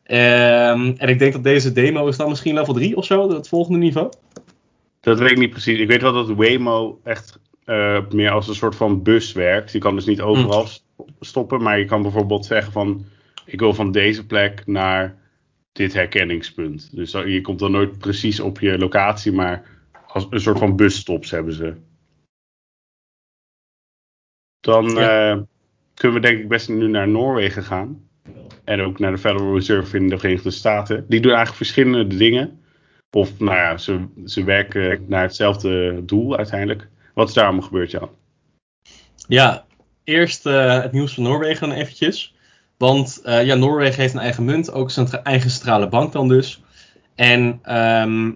Ehm, 0.04 0.94
en 0.98 1.10
ik 1.10 1.20
denk 1.20 1.34
dat 1.34 1.44
deze 1.44 1.72
demo 1.72 2.08
is 2.08 2.18
dan 2.18 2.30
misschien 2.30 2.54
level 2.54 2.74
3 2.74 2.98
of 2.98 3.06
zo, 3.06 3.30
het 3.30 3.48
volgende 3.48 3.80
niveau. 3.80 4.10
Dat 5.02 5.20
weet 5.20 5.32
ik 5.32 5.38
niet 5.38 5.50
precies. 5.50 5.80
Ik 5.80 5.88
weet 5.88 6.02
wel 6.02 6.14
dat 6.14 6.30
Waymo 6.30 7.00
echt 7.04 7.40
meer 8.14 8.32
als 8.32 8.48
een 8.48 8.56
soort 8.56 8.76
van 8.76 9.04
bus 9.04 9.32
werkt. 9.32 9.72
Je 9.72 9.80
kan 9.80 9.96
dus 9.96 10.06
niet 10.06 10.22
overal 10.22 10.68
st- 10.68 10.84
stoppen, 11.20 11.62
maar 11.62 11.80
je 11.80 11.86
kan 11.86 12.02
bijvoorbeeld 12.02 12.46
zeggen 12.46 12.72
van... 12.72 13.06
ik 13.48 13.60
wil 13.60 13.74
van 13.74 13.92
deze 13.92 14.26
plek 14.26 14.66
naar 14.66 15.18
dit 15.72 15.94
herkenningspunt. 15.94 16.96
Dus 16.96 17.12
je 17.12 17.42
komt 17.42 17.60
dan 17.60 17.72
nooit 17.72 17.98
precies 17.98 18.40
op 18.40 18.60
je 18.60 18.78
locatie, 18.78 19.32
maar 19.32 19.64
als 20.08 20.28
een 20.30 20.40
soort 20.40 20.60
van 20.60 20.76
busstops 20.76 21.32
hebben 21.32 21.54
ze. 21.54 21.76
Dan 24.60 24.90
Ja. 24.90 25.32
eh, 25.32 25.42
kunnen 25.94 26.22
we 26.22 26.28
denk 26.28 26.40
ik 26.40 26.48
best 26.48 26.70
nu 26.70 26.88
naar 26.88 27.08
Noorwegen 27.08 27.64
gaan. 27.64 28.10
En 28.64 28.82
ook 28.82 29.00
naar 29.00 29.12
de 29.12 29.18
Federal 29.18 29.54
Reserve 29.54 29.98
in 29.98 30.08
de 30.08 30.18
Verenigde 30.18 30.52
Staten. 30.52 31.06
Die 31.08 31.20
doen 31.20 31.32
eigenlijk 31.34 31.58
verschillende 31.58 32.18
dingen. 32.18 32.62
Of 33.12 33.40
nou 33.40 33.56
ja, 33.56 33.78
ze, 33.78 34.06
ze 34.26 34.44
werken 34.44 35.06
naar 35.08 35.22
hetzelfde 35.22 36.06
doel 36.06 36.38
uiteindelijk. 36.38 36.88
Wat 37.14 37.28
is 37.28 37.34
daar 37.34 37.46
allemaal 37.46 37.64
gebeurd, 37.68 37.92
Jan? 37.92 38.10
Ja, 39.28 39.66
eerst 40.04 40.46
eh, 40.46 40.82
het 40.82 40.92
nieuws 40.92 41.14
van 41.14 41.24
Noorwegen 41.24 41.70
dan 41.70 41.78
eventjes. 41.78 42.36
Want 42.78 43.22
eh, 43.24 43.46
ja, 43.46 43.56
Noorwegen 43.56 44.02
heeft 44.02 44.14
een 44.14 44.20
eigen 44.20 44.46
munt, 44.46 44.72
ook 44.72 44.92
zijn 44.92 45.10
eigen 45.10 45.50
centrale 45.50 45.90
bank 45.90 46.12
dan 46.12 46.28
dus. 46.28 46.62
En 47.16 47.60
ehm, 47.64 48.32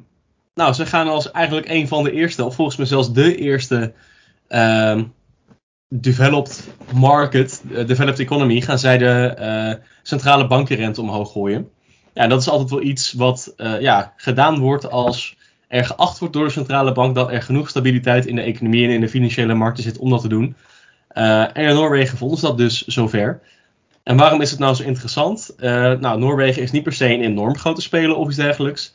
nou, 0.53 0.73
ze 0.73 0.85
gaan 0.85 1.07
als 1.07 1.31
eigenlijk 1.31 1.69
een 1.69 1.87
van 1.87 2.03
de 2.03 2.11
eerste, 2.11 2.45
of 2.45 2.55
volgens 2.55 2.77
mij 2.77 2.85
zelfs 2.85 3.13
de 3.13 3.35
eerste 3.35 3.93
ehm, 4.47 5.03
developed 5.87 6.67
market, 6.93 7.63
eh, 7.73 7.87
developed 7.87 8.19
economy, 8.19 8.61
gaan 8.61 8.79
zij 8.79 8.97
de 8.97 9.27
eh, 9.27 9.83
centrale 10.01 10.47
bankenrente 10.47 11.01
omhoog 11.01 11.31
gooien. 11.31 11.69
Ja, 12.13 12.27
dat 12.27 12.41
is 12.41 12.49
altijd 12.49 12.69
wel 12.69 12.81
iets 12.81 13.13
wat 13.13 13.53
ja, 13.79 14.13
gedaan 14.15 14.59
wordt 14.59 14.89
als 14.89 15.37
er 15.67 15.85
geacht 15.85 16.19
wordt 16.19 16.33
door 16.33 16.45
de 16.45 16.51
centrale 16.51 16.91
bank 16.91 17.15
dat 17.15 17.31
er 17.31 17.41
genoeg 17.41 17.69
stabiliteit 17.69 18.25
in 18.25 18.35
de 18.35 18.41
economie 18.41 18.85
en 18.85 18.93
in 18.93 19.01
de 19.01 19.09
financiële 19.09 19.53
markten 19.53 19.83
zit 19.83 19.97
om 19.97 20.09
dat 20.09 20.21
te 20.21 20.27
doen. 20.27 20.55
En 21.07 21.53
in 21.53 21.75
Noorwegen 21.75 22.17
vonden 22.17 22.37
ze 22.37 22.45
dat 22.45 22.57
dus 22.57 22.81
zover. 22.81 23.41
En 24.11 24.17
waarom 24.17 24.41
is 24.41 24.51
het 24.51 24.59
nou 24.59 24.75
zo 24.75 24.83
interessant? 24.83 25.55
Eh, 25.57 25.91
nou, 25.93 26.19
Noorwegen 26.19 26.61
is 26.61 26.71
niet 26.71 26.83
per 26.83 26.93
se 26.93 27.13
een 27.13 27.21
enorm 27.21 27.57
grote 27.57 27.81
speler 27.81 28.15
of 28.15 28.27
iets 28.27 28.35
dergelijks. 28.35 28.93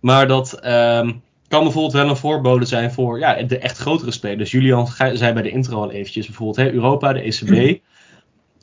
Maar 0.00 0.28
dat 0.28 0.52
ehm, 0.52 1.12
kan 1.48 1.62
bijvoorbeeld 1.62 1.92
wel 1.92 2.08
een 2.08 2.16
voorbode 2.16 2.64
zijn 2.64 2.92
voor 2.92 3.18
ja, 3.18 3.42
de 3.42 3.58
echt 3.58 3.78
grotere 3.78 4.10
spelers. 4.10 4.50
Julian 4.50 4.86
zei 5.12 5.32
bij 5.32 5.42
de 5.42 5.50
intro 5.50 5.82
al 5.82 5.90
eventjes 5.90 6.26
bijvoorbeeld 6.26 6.56
hè, 6.56 6.72
Europa, 6.72 7.12
de 7.12 7.20
ECB. 7.20 7.80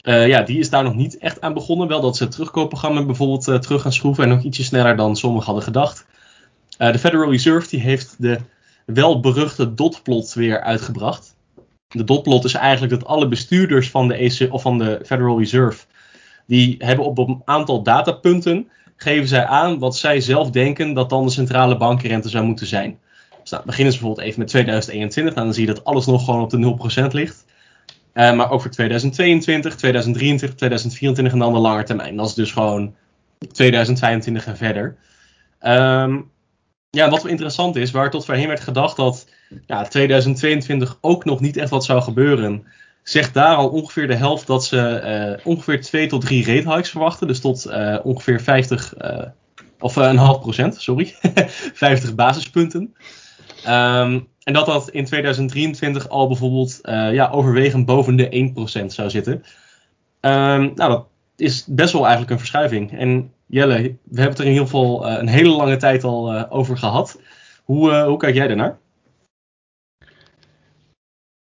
Eh, 0.02 0.28
ja, 0.28 0.42
die 0.42 0.60
is 0.60 0.70
daar 0.70 0.84
nog 0.84 0.96
niet 0.96 1.18
echt 1.18 1.42
aan 1.42 1.54
begonnen. 1.54 1.88
Wel 1.88 2.02
dat 2.02 2.18
ze 2.18 2.24
het 2.24 2.32
terugkoopprogramma 2.32 3.06
bijvoorbeeld 3.06 3.48
eh, 3.48 3.56
terug 3.56 3.82
gaan 3.82 3.94
schroeven 3.94 4.24
en 4.24 4.32
ook 4.32 4.42
ietsje 4.42 4.64
sneller 4.64 4.96
dan 4.96 5.16
sommigen 5.16 5.46
hadden 5.46 5.64
gedacht. 5.64 6.06
De 6.78 7.00
Federal 7.00 7.32
Reserve 7.32 7.70
die 7.70 7.80
heeft 7.80 8.16
de 8.18 8.40
welberuchte 8.86 9.74
dotplot 9.74 10.34
weer 10.34 10.62
uitgebracht. 10.62 11.36
De 11.88 12.04
dotplot 12.04 12.44
is 12.44 12.54
eigenlijk 12.54 12.94
dat 12.94 13.06
alle 13.06 13.28
bestuurders 13.28 13.90
van 13.90 14.08
de, 14.08 14.14
EC, 14.14 14.54
of 14.54 14.62
van 14.62 14.78
de 14.78 15.00
Federal 15.06 15.40
Reserve, 15.40 15.86
die 16.46 16.76
hebben 16.80 17.06
op 17.06 17.18
een 17.18 17.42
aantal 17.46 17.84
datapunten, 17.84 18.70
geven 18.96 19.28
zij 19.28 19.46
aan 19.46 19.80
wat 19.80 19.98
zij 19.98 20.22
zelf 20.22 20.50
denken 20.50 20.94
dat 20.94 21.10
dan 21.10 21.26
de 21.26 21.32
centrale 21.32 21.78
bankrente 21.78 22.30
zou 22.30 22.46
moeten 22.46 22.68
zijn. 22.68 23.00
Dus 23.42 23.52
nou, 23.52 23.66
beginnen 23.66 23.94
ze 23.94 24.00
bijvoorbeeld 24.00 24.28
even 24.28 24.40
met 24.40 24.50
2021, 24.50 25.34
nou, 25.34 25.46
dan 25.46 25.56
zie 25.56 25.68
je 25.68 25.74
dat 25.74 25.84
alles 25.84 26.06
nog 26.06 26.26
gewoon 26.26 26.42
op 26.42 26.50
de 26.50 27.02
0% 27.04 27.12
ligt. 27.12 27.46
Eh, 28.14 28.34
maar 28.34 28.52
ook 28.52 28.62
voor 28.62 28.72
2022, 28.72 29.76
2023, 29.76 30.56
2024 30.56 31.34
en 31.34 31.40
dan 31.40 31.54
de 31.54 31.60
lange 31.60 31.84
termijn. 31.84 32.16
Dat 32.16 32.28
is 32.28 32.34
dus 32.34 32.52
gewoon 32.52 32.96
2025 33.52 34.46
en 34.46 34.58
verder. 34.58 34.98
Ehm, 35.60 36.22
ja, 36.90 37.10
wat 37.10 37.22
wel 37.22 37.32
interessant 37.32 37.76
is, 37.76 37.92
waar 37.92 38.12
tot 38.12 38.26
voorheen 38.26 38.48
werd 38.48 38.60
gedacht 38.60 38.96
dat 38.96 39.28
ja, 39.66 39.84
2022 39.84 40.98
ook 41.02 41.26
nog 41.26 41.40
niet 41.40 41.58
echt 41.58 41.70
wat 41.70 41.86
zou 41.86 42.02
gebeuren, 42.02 42.66
zegt 43.04 43.34
daar 43.34 43.56
al 43.56 43.70
ongeveer 43.70 44.08
de 44.08 44.16
helft 44.16 44.48
dat 44.48 44.66
ze 44.66 44.80
eh, 44.88 45.46
ongeveer 45.46 45.82
2 45.82 46.08
tot 46.08 46.22
3 46.22 46.46
rate 46.46 46.74
hikes 46.74 46.90
verwachten. 46.90 47.28
Dus 47.28 47.40
tot 47.40 47.66
eh, 47.66 47.98
ongeveer 48.04 48.42
50, 48.42 48.96
eh, 48.96 49.24
of 49.80 49.96
een 49.96 50.18
half 50.18 50.40
procent, 50.40 50.82
sorry, 50.82 51.16
50 51.74 52.16
basispunten. 52.16 52.96
Ehm, 53.64 54.20
en 54.44 54.54
dat 54.54 54.66
dat 54.66 54.90
in 54.90 55.06
2023 55.06 56.10
al 56.10 56.28
bijvoorbeeld 56.28 56.80
ja, 57.12 57.30
overwegend 57.30 57.86
boven 57.86 58.16
de 58.16 58.54
1% 58.82 58.86
zou 58.86 59.10
zitten. 59.10 59.44
Ehm, 60.20 60.70
nou, 60.76 60.90
dat 60.90 61.06
is 61.36 61.66
best 61.68 61.94
wel 61.94 62.02
eigenlijk 62.02 62.32
een 62.32 62.40
verschuiving. 62.40 63.00
En 63.00 63.32
Jelle, 63.46 63.82
we 63.82 64.22
hebben 64.22 64.30
het 64.30 64.40
er 64.40 64.46
in 64.46 64.52
ieder 64.52 64.66
geval 64.66 65.10
een 65.10 65.28
hele 65.28 65.50
lange 65.50 65.78
tijd 65.78 66.04
al 66.04 66.50
over 66.50 66.78
gehad. 66.78 67.20
Hoe, 67.64 67.94
hoe 67.94 68.18
kijk 68.18 68.36
jij 68.36 68.48
daarnaar? 68.48 68.80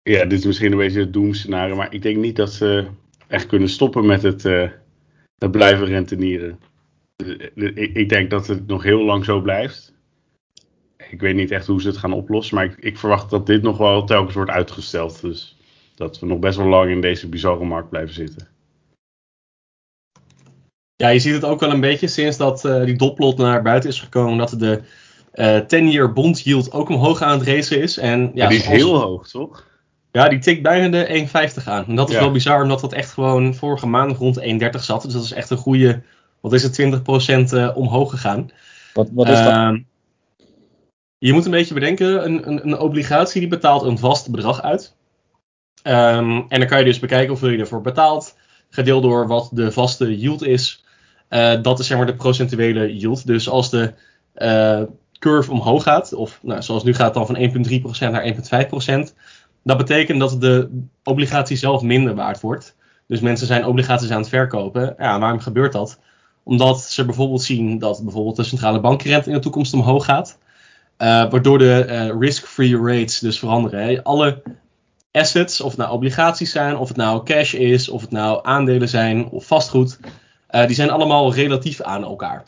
Ja, 0.08 0.26
dit 0.26 0.40
is 0.40 0.46
misschien 0.46 0.72
een 0.72 0.78
beetje 0.78 1.00
het 1.00 1.14
doemscenario, 1.14 1.76
maar 1.76 1.94
ik 1.94 2.02
denk 2.02 2.18
niet 2.18 2.36
dat 2.36 2.54
ze 2.54 2.88
echt 3.28 3.46
kunnen 3.48 3.70
stoppen 3.70 4.06
met 4.06 4.22
het, 4.22 4.44
het 5.38 5.52
blijven 5.52 5.86
rentenieren. 5.86 6.60
Eh, 7.16 7.66
Ik, 7.76 7.96
ik 7.96 8.10
denk 8.10 8.30
dat 8.30 8.48
het 8.48 8.68
nog 8.68 8.84
heel 8.84 9.04
lang 9.04 9.26
zo 9.26 9.42
blijft. 9.42 9.94
Ik 11.10 11.22
weet 11.22 11.36
niet 11.36 11.52
echt 11.52 11.68
hoe 11.68 11.82
ze 11.82 11.88
het 11.88 11.98
gaan 11.98 12.14
oplossen, 12.14 12.56
maar 12.56 12.66
ik, 12.66 12.76
ik 12.80 12.98
verwacht 12.98 13.30
dat 13.30 13.46
dit 13.46 13.62
nog 13.62 13.78
wel 13.78 14.04
telkens 14.06 14.36
wordt 14.36 14.52
uitgesteld. 14.52 15.22
Dus 15.22 15.58
dat 15.96 16.20
we 16.20 16.26
nog 16.26 16.40
best 16.40 16.58
wel 16.58 16.68
lang 16.68 16.92
in 16.92 17.02
deze 17.02 17.30
bizarre 17.30 17.66
markt 17.66 17.90
blijven 17.90 18.14
zitten. 18.14 18.48
Ja, 20.96 21.08
je 21.10 21.20
ziet 21.20 21.34
het 21.34 21.46
ook 21.46 21.60
wel 21.60 21.72
een 21.72 21.82
beetje 21.82 22.08
sinds 22.08 22.38
dat 22.38 22.66
eh, 22.66 22.84
die 22.84 22.96
dotplot 22.98 23.38
naar 23.38 23.62
buiten 23.62 23.90
is 23.90 24.00
gekomen. 24.00 24.38
Dat 24.38 24.56
de 24.60 24.82
eh 25.32 25.62
10-year 25.62 26.14
bond 26.14 26.42
yield 26.44 26.72
ook 26.72 26.90
omhoog 26.90 27.22
aan 27.22 27.40
het 27.40 27.48
racen 27.48 27.82
is. 27.82 27.98
En, 27.98 28.32
ja, 28.34 28.48
die 28.48 28.58
is 28.58 28.64
zoals- 28.64 28.78
heel 28.82 29.00
hoog, 29.02 29.28
toch? 29.30 29.67
Ja, 30.18 30.30
die 30.30 30.40
tikt 30.40 30.62
bijna 30.62 30.88
de 30.88 31.08
1,50 31.08 31.68
aan. 31.68 31.86
En 31.88 31.96
dat 31.96 32.10
is 32.10 32.16
Ja. 32.16 32.22
wel 32.22 32.32
bizar, 32.32 32.62
omdat 32.62 32.80
dat 32.80 32.94
echt 32.94 33.12
gewoon 33.12 33.56
vorige 33.56 33.88
maand 33.88 34.18
rond 34.18 34.36
de 34.36 34.42
1,30 34.42 34.84
zat. 34.84 35.02
Dus 35.02 35.14
dat 35.14 35.24
is 35.24 35.32
echt 35.34 35.50
een 35.50 35.58
goede, 35.58 36.02
wat 36.42 36.54
is 36.54 36.64
het, 36.64 36.74
20% 36.74 37.54
eh, 37.54 37.78
omhoog 37.78 38.10
gegaan. 38.10 38.50
Wat, 38.94 39.10
wat 39.12 39.30
is 39.30 39.42
dat? 39.44 39.52
Ehm, 39.52 39.80
je 41.18 41.34
moet 41.34 41.46
een 41.46 41.52
beetje 41.52 41.74
bedenken, 41.74 42.26
een, 42.26 42.48
een, 42.48 42.68
een 42.68 42.80
obligatie 42.80 43.40
die 43.40 43.50
betaalt 43.50 43.84
een 43.84 43.98
vast 43.98 44.32
bedrag 44.32 44.62
uit. 44.62 44.96
Ehm, 45.84 46.42
en 46.50 46.60
dan 46.60 46.68
kan 46.68 46.80
je 46.80 46.86
dus 46.86 47.00
bekijken 47.00 47.30
hoeveel 47.30 47.50
je 47.50 47.58
ervoor 47.58 47.82
betaalt, 47.82 48.38
gedeeld 48.70 49.04
door 49.04 49.28
wat 49.28 49.50
de 49.54 49.72
vaste 49.72 50.18
yield 50.18 50.44
is. 50.44 50.84
Eh, 51.28 51.62
dat 51.62 51.80
is 51.80 51.88
zeg 51.88 51.98
maar 51.98 52.06
de 52.06 52.16
procentuele 52.16 52.96
yield. 52.98 53.28
Dus 53.28 53.50
als 53.50 53.70
de 53.70 53.94
eh, 54.34 54.82
curve 55.20 55.52
omhoog 55.52 55.84
gaat, 55.84 56.14
of 56.14 56.40
nou, 56.42 56.62
zoals 56.62 56.84
nu 56.84 56.94
gaat 56.94 57.14
dan 57.14 57.26
van 57.26 57.36
1,3% 57.38 58.12
naar 58.12 58.24
1,5%, 58.24 59.14
dat 59.68 59.78
betekent 59.78 60.20
dat 60.20 60.42
de 60.42 60.70
obligatie 61.04 61.58
zelf 61.58 61.82
minder 61.82 62.16
waard 62.16 62.42
wordt. 62.42 62.76
Dus 63.08 63.20
mensen 63.20 63.48
zijn 63.48 63.66
obligaties 63.66 64.12
aan 64.12 64.20
het 64.20 64.30
verkopen. 64.30 64.96
Ja, 64.98 65.20
waarom 65.20 65.40
gebeurt 65.40 65.74
dat? 65.74 66.00
Omdat 66.44 66.82
ze 66.82 67.06
bijvoorbeeld 67.06 67.42
zien 67.42 67.80
dat 67.80 68.04
bijvoorbeeld 68.04 68.36
de 68.36 68.44
centrale 68.44 68.80
bankrente 68.80 69.30
in 69.30 69.36
de 69.36 69.42
toekomst 69.42 69.74
omhoog 69.74 70.06
gaat. 70.06 70.38
Eh, 70.98 71.08
waardoor 71.08 71.58
de 71.58 71.84
eh, 71.84 72.10
risk-free 72.20 72.78
rates 72.78 73.20
dus 73.20 73.40
veranderen. 73.40 74.04
Alle 74.04 74.44
assets, 75.12 75.62
of 75.62 75.70
het 75.70 75.80
nou 75.80 75.92
obligaties 75.92 76.52
zijn, 76.52 76.78
of 76.78 76.88
het 76.88 76.98
nou 76.98 77.24
cash 77.24 77.54
is, 77.54 77.90
of 77.90 78.02
het 78.02 78.12
nou 78.12 78.40
aandelen 78.44 78.90
zijn 78.90 79.30
of 79.30 79.46
vastgoed, 79.46 80.00
eh, 80.48 80.66
die 80.66 80.76
zijn 80.76 80.90
allemaal 80.90 81.34
relatief 81.34 81.82
aan 81.82 82.04
elkaar. 82.04 82.44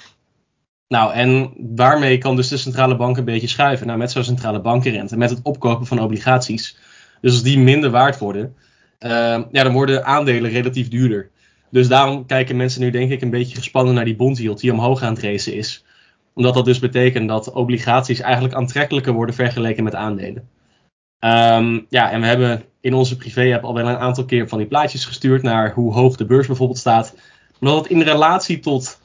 Nou, 0.88 1.14
en 1.14 1.54
waarmee 1.76 2.18
kan 2.18 2.36
dus 2.36 2.48
de 2.48 2.58
centrale 2.58 2.96
bank 2.96 3.18
een 3.18 3.26
beetje 3.26 3.48
schuiven? 3.48 3.88
Nou, 3.88 4.00
met 4.00 4.12
zo'n 4.12 4.24
centrale 4.24 4.62
bankenrente, 4.62 5.18
met 5.18 5.30
het 5.30 5.40
opkopen 5.44 5.86
van 5.86 6.00
obligaties. 6.00 6.78
Dus 7.22 7.32
als 7.32 7.44
die 7.44 7.60
minder 7.60 7.90
waard 7.90 8.18
worden, 8.18 8.56
eh, 8.98 9.10
ja, 9.52 9.64
dan 9.64 9.74
worden 9.74 10.06
aandelen 10.06 10.52
relatief 10.52 10.88
duurder. 10.88 11.30
Dus 11.72 11.88
daarom 11.88 12.26
kijken 12.26 12.56
mensen 12.56 12.82
nu 12.82 12.90
denk 12.90 13.12
ik 13.12 13.22
een 13.22 13.30
beetje 13.30 13.56
gespannen 13.56 13.94
naar 13.94 14.06
die 14.06 14.16
bond 14.16 14.38
yield 14.38 14.60
die 14.60 14.72
omhoog 14.72 15.02
aan 15.02 15.14
het 15.14 15.24
racen 15.24 15.54
is. 15.54 15.86
Omdat 16.34 16.54
dat 16.54 16.66
dus 16.66 16.80
betekent 16.80 17.28
dat 17.28 17.52
obligaties 17.52 18.20
eigenlijk 18.20 18.54
aantrekkelijker 18.54 19.14
worden 19.14 19.36
vergeleken 19.36 19.84
met 19.84 19.96
aandelen. 19.96 20.50
Ehm, 21.20 21.80
ja, 21.90 22.12
en 22.12 22.22
we 22.22 22.28
hebben 22.28 22.64
in 22.82 22.94
onze 22.94 23.18
privé-app 23.18 23.64
al 23.64 23.74
wel 23.74 23.88
een 23.88 23.98
aantal 23.98 24.26
keer 24.26 24.48
van 24.48 24.58
die 24.58 24.68
plaatjes 24.68 25.06
gestuurd 25.06 25.42
naar 25.42 25.74
hoe 25.74 25.94
hoog 25.94 26.16
de 26.16 26.26
beurs 26.26 26.48
bijvoorbeeld 26.48 26.80
staat. 26.80 27.16
Omdat 27.60 27.78
het 27.78 27.88
in 27.88 28.02
relatie 28.02 28.60
tot 28.60 29.02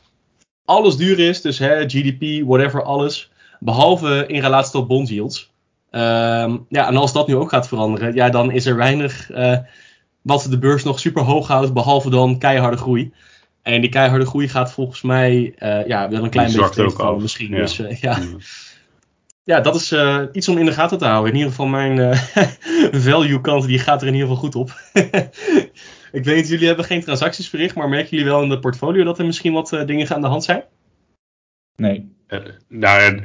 alles 0.64 0.96
duur 0.96 1.18
is, 1.18 1.40
dus 1.40 1.58
hè, 1.58 1.88
GDP, 1.88 2.46
whatever, 2.46 2.82
alles. 2.82 3.32
Behalve 3.60 4.24
in 4.26 4.40
relatie 4.40 4.72
tot 4.72 4.88
bond 4.88 5.08
yields. 5.08 5.52
Ehm, 5.94 6.56
ja, 6.68 6.88
en 6.88 6.96
als 6.96 7.12
dat 7.12 7.26
nu 7.26 7.36
ook 7.36 7.48
gaat 7.48 7.68
veranderen, 7.68 8.14
ja, 8.14 8.30
dan 8.30 8.50
is 8.50 8.66
er 8.66 8.76
weinig 8.76 9.30
eh, 9.30 9.58
wat 10.22 10.46
de 10.50 10.58
beurs 10.58 10.84
nog 10.84 11.00
super 11.00 11.22
hoog 11.22 11.48
houdt, 11.48 11.72
behalve 11.72 12.10
dan 12.10 12.38
keiharde 12.38 12.76
groei. 12.76 13.12
En 13.62 13.80
die 13.80 13.90
keiharde 13.90 14.26
groei 14.26 14.48
gaat 14.48 14.72
volgens 14.72 15.02
mij 15.02 15.54
eh, 15.58 15.86
ja, 15.86 16.08
wel 16.08 16.24
een 16.24 16.30
klein 16.30 16.48
Die 16.48 16.56
beetje 16.58 16.74
tegenkomen 16.74 17.14
af, 17.14 17.20
misschien. 17.22 17.50
ja. 17.50 17.56
Dus 17.56 17.78
eh, 17.78 18.00
ja. 18.00 18.18
Ja. 18.18 18.26
ja, 19.44 19.60
dat 19.60 19.74
is 19.74 19.92
eh, 19.92 20.22
iets 20.32 20.48
om 20.48 20.58
in 20.58 20.64
de 20.66 20.72
gaten 20.72 20.98
te 20.98 21.04
houden. 21.04 21.30
In 21.30 21.36
ieder 21.36 21.50
geval 21.50 21.66
mijn 21.66 21.98
eh, 21.98 22.18
value 23.08 23.40
kant, 23.40 23.66
die 23.66 23.78
gaat 23.78 24.02
er 24.02 24.08
in 24.08 24.14
ieder 24.14 24.28
geval 24.28 24.42
goed 24.42 24.54
op. 24.54 24.80
Ik 26.12 26.24
weet, 26.24 26.48
jullie 26.48 26.66
hebben 26.66 26.84
geen 26.84 27.02
transacties 27.04 27.48
verricht, 27.48 27.74
maar 27.74 27.88
merken 27.88 28.10
jullie 28.10 28.32
wel 28.32 28.42
in 28.42 28.48
de 28.48 28.58
portfolio 28.58 29.04
dat 29.04 29.18
er 29.18 29.26
misschien 29.26 29.52
wat 29.52 29.72
eh, 29.72 29.86
dingen 29.86 30.14
aan 30.14 30.20
de 30.20 30.26
hand 30.26 30.44
zijn? 30.44 30.64
Nee. 31.76 32.12
Nou, 32.68 33.02
ja, 33.02 33.20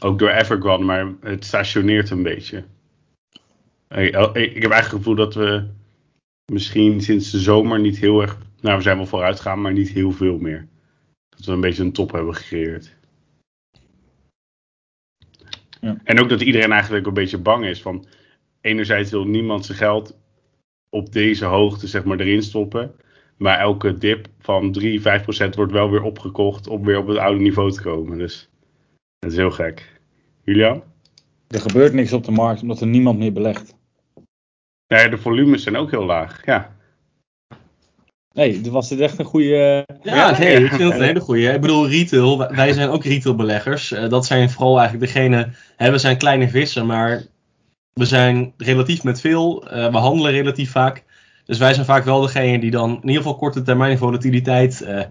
ook 0.00 0.18
door 0.18 0.30
Evergrande, 0.30 0.86
maar 0.86 1.12
het 1.20 1.44
stationeert 1.44 2.10
een 2.10 2.22
beetje. 2.22 2.64
Ik, 3.88 4.14
ik 4.34 4.62
heb 4.62 4.70
eigenlijk 4.70 4.72
het 4.72 4.88
gevoel 4.88 5.14
dat 5.14 5.34
we 5.34 5.66
misschien 6.52 7.00
sinds 7.00 7.30
de 7.30 7.38
zomer 7.38 7.80
niet 7.80 7.98
heel 7.98 8.22
erg. 8.22 8.38
Nou, 8.60 8.76
we 8.76 8.82
zijn 8.82 8.96
wel 8.96 9.06
vooruit 9.06 9.36
gegaan, 9.36 9.60
maar 9.60 9.72
niet 9.72 9.88
heel 9.88 10.12
veel 10.12 10.38
meer. 10.38 10.68
Dat 11.28 11.44
we 11.44 11.52
een 11.52 11.60
beetje 11.60 11.82
een 11.82 11.92
top 11.92 12.12
hebben 12.12 12.34
gecreëerd. 12.34 12.96
Ja. 15.80 15.96
En 16.04 16.20
ook 16.20 16.28
dat 16.28 16.40
iedereen 16.40 16.72
eigenlijk 16.72 17.06
een 17.06 17.14
beetje 17.14 17.38
bang 17.38 17.64
is 17.64 17.82
van. 17.82 18.06
Enerzijds 18.60 19.10
wil 19.10 19.24
niemand 19.24 19.64
zijn 19.64 19.78
geld 19.78 20.18
op 20.90 21.12
deze 21.12 21.44
hoogte 21.44 21.86
zeg 21.86 22.04
maar 22.04 22.20
erin 22.20 22.42
stoppen. 22.42 22.94
Maar 23.36 23.58
elke 23.58 23.98
dip 23.98 24.28
van 24.38 24.72
3, 24.72 25.00
5 25.00 25.22
procent 25.22 25.54
wordt 25.54 25.72
wel 25.72 25.90
weer 25.90 26.02
opgekocht 26.02 26.66
om 26.66 26.84
weer 26.84 26.98
op 26.98 27.06
het 27.06 27.18
oude 27.18 27.40
niveau 27.40 27.72
te 27.72 27.82
komen. 27.82 28.18
Dus 28.18 28.48
dat 29.24 29.32
is 29.32 29.38
heel 29.38 29.50
gek. 29.50 30.00
Julian? 30.44 30.82
Er 31.48 31.60
gebeurt 31.60 31.92
niks 31.92 32.12
op 32.12 32.24
de 32.24 32.30
markt 32.30 32.62
omdat 32.62 32.80
er 32.80 32.86
niemand 32.86 33.18
meer 33.18 33.32
belegt. 33.32 33.74
Ja, 34.86 35.08
de 35.08 35.18
volumes 35.18 35.62
zijn 35.62 35.76
ook 35.76 35.90
heel 35.90 36.04
laag. 36.04 36.44
Ja. 36.44 36.72
Nee, 38.34 38.70
was 38.70 38.88
dit 38.88 39.00
echt 39.00 39.18
een 39.18 39.24
goede. 39.24 39.84
Ja, 40.02 40.14
Ja, 40.14 40.38
nee, 40.38 40.64
ik 40.64 40.68
vind 40.72 40.82
het 40.82 40.94
een 41.00 41.06
hele 41.06 41.20
goeie. 41.20 41.48
Ik 41.52 41.60
bedoel, 41.60 41.88
retail, 41.88 42.38
wij- 42.38 42.72
zijn 42.72 42.88
ook 42.88 43.04
retailbeleggers. 43.04 43.92
Eh, 43.92 44.08
dat 44.08 44.26
zijn 44.26 44.50
vooral 44.50 44.78
eigenlijk 44.78 45.12
degene, 45.12 45.48
hè, 45.76 45.90
we 45.90 45.98
zijn 45.98 46.16
kleine 46.16 46.48
vissen, 46.48 46.86
maar 46.86 47.22
we 47.92 48.04
zijn 48.04 48.52
relatief 48.56 49.02
met 49.04 49.20
veel, 49.20 49.68
eh, 49.70 49.90
we 49.90 49.96
handelen 49.96 50.30
relatief 50.32 50.70
vaak. 50.70 51.04
Dus 51.44 51.58
wij 51.58 51.74
zijn 51.74 51.86
vaak 51.86 52.04
wel 52.04 52.20
degene 52.20 52.58
die 52.58 52.70
dan 52.70 52.90
in 52.90 53.00
ieder 53.08 53.16
geval 53.22 53.36
korte 53.36 53.62
termijn 53.62 53.98
volatiliteit 53.98 54.80
eh, 54.80 55.04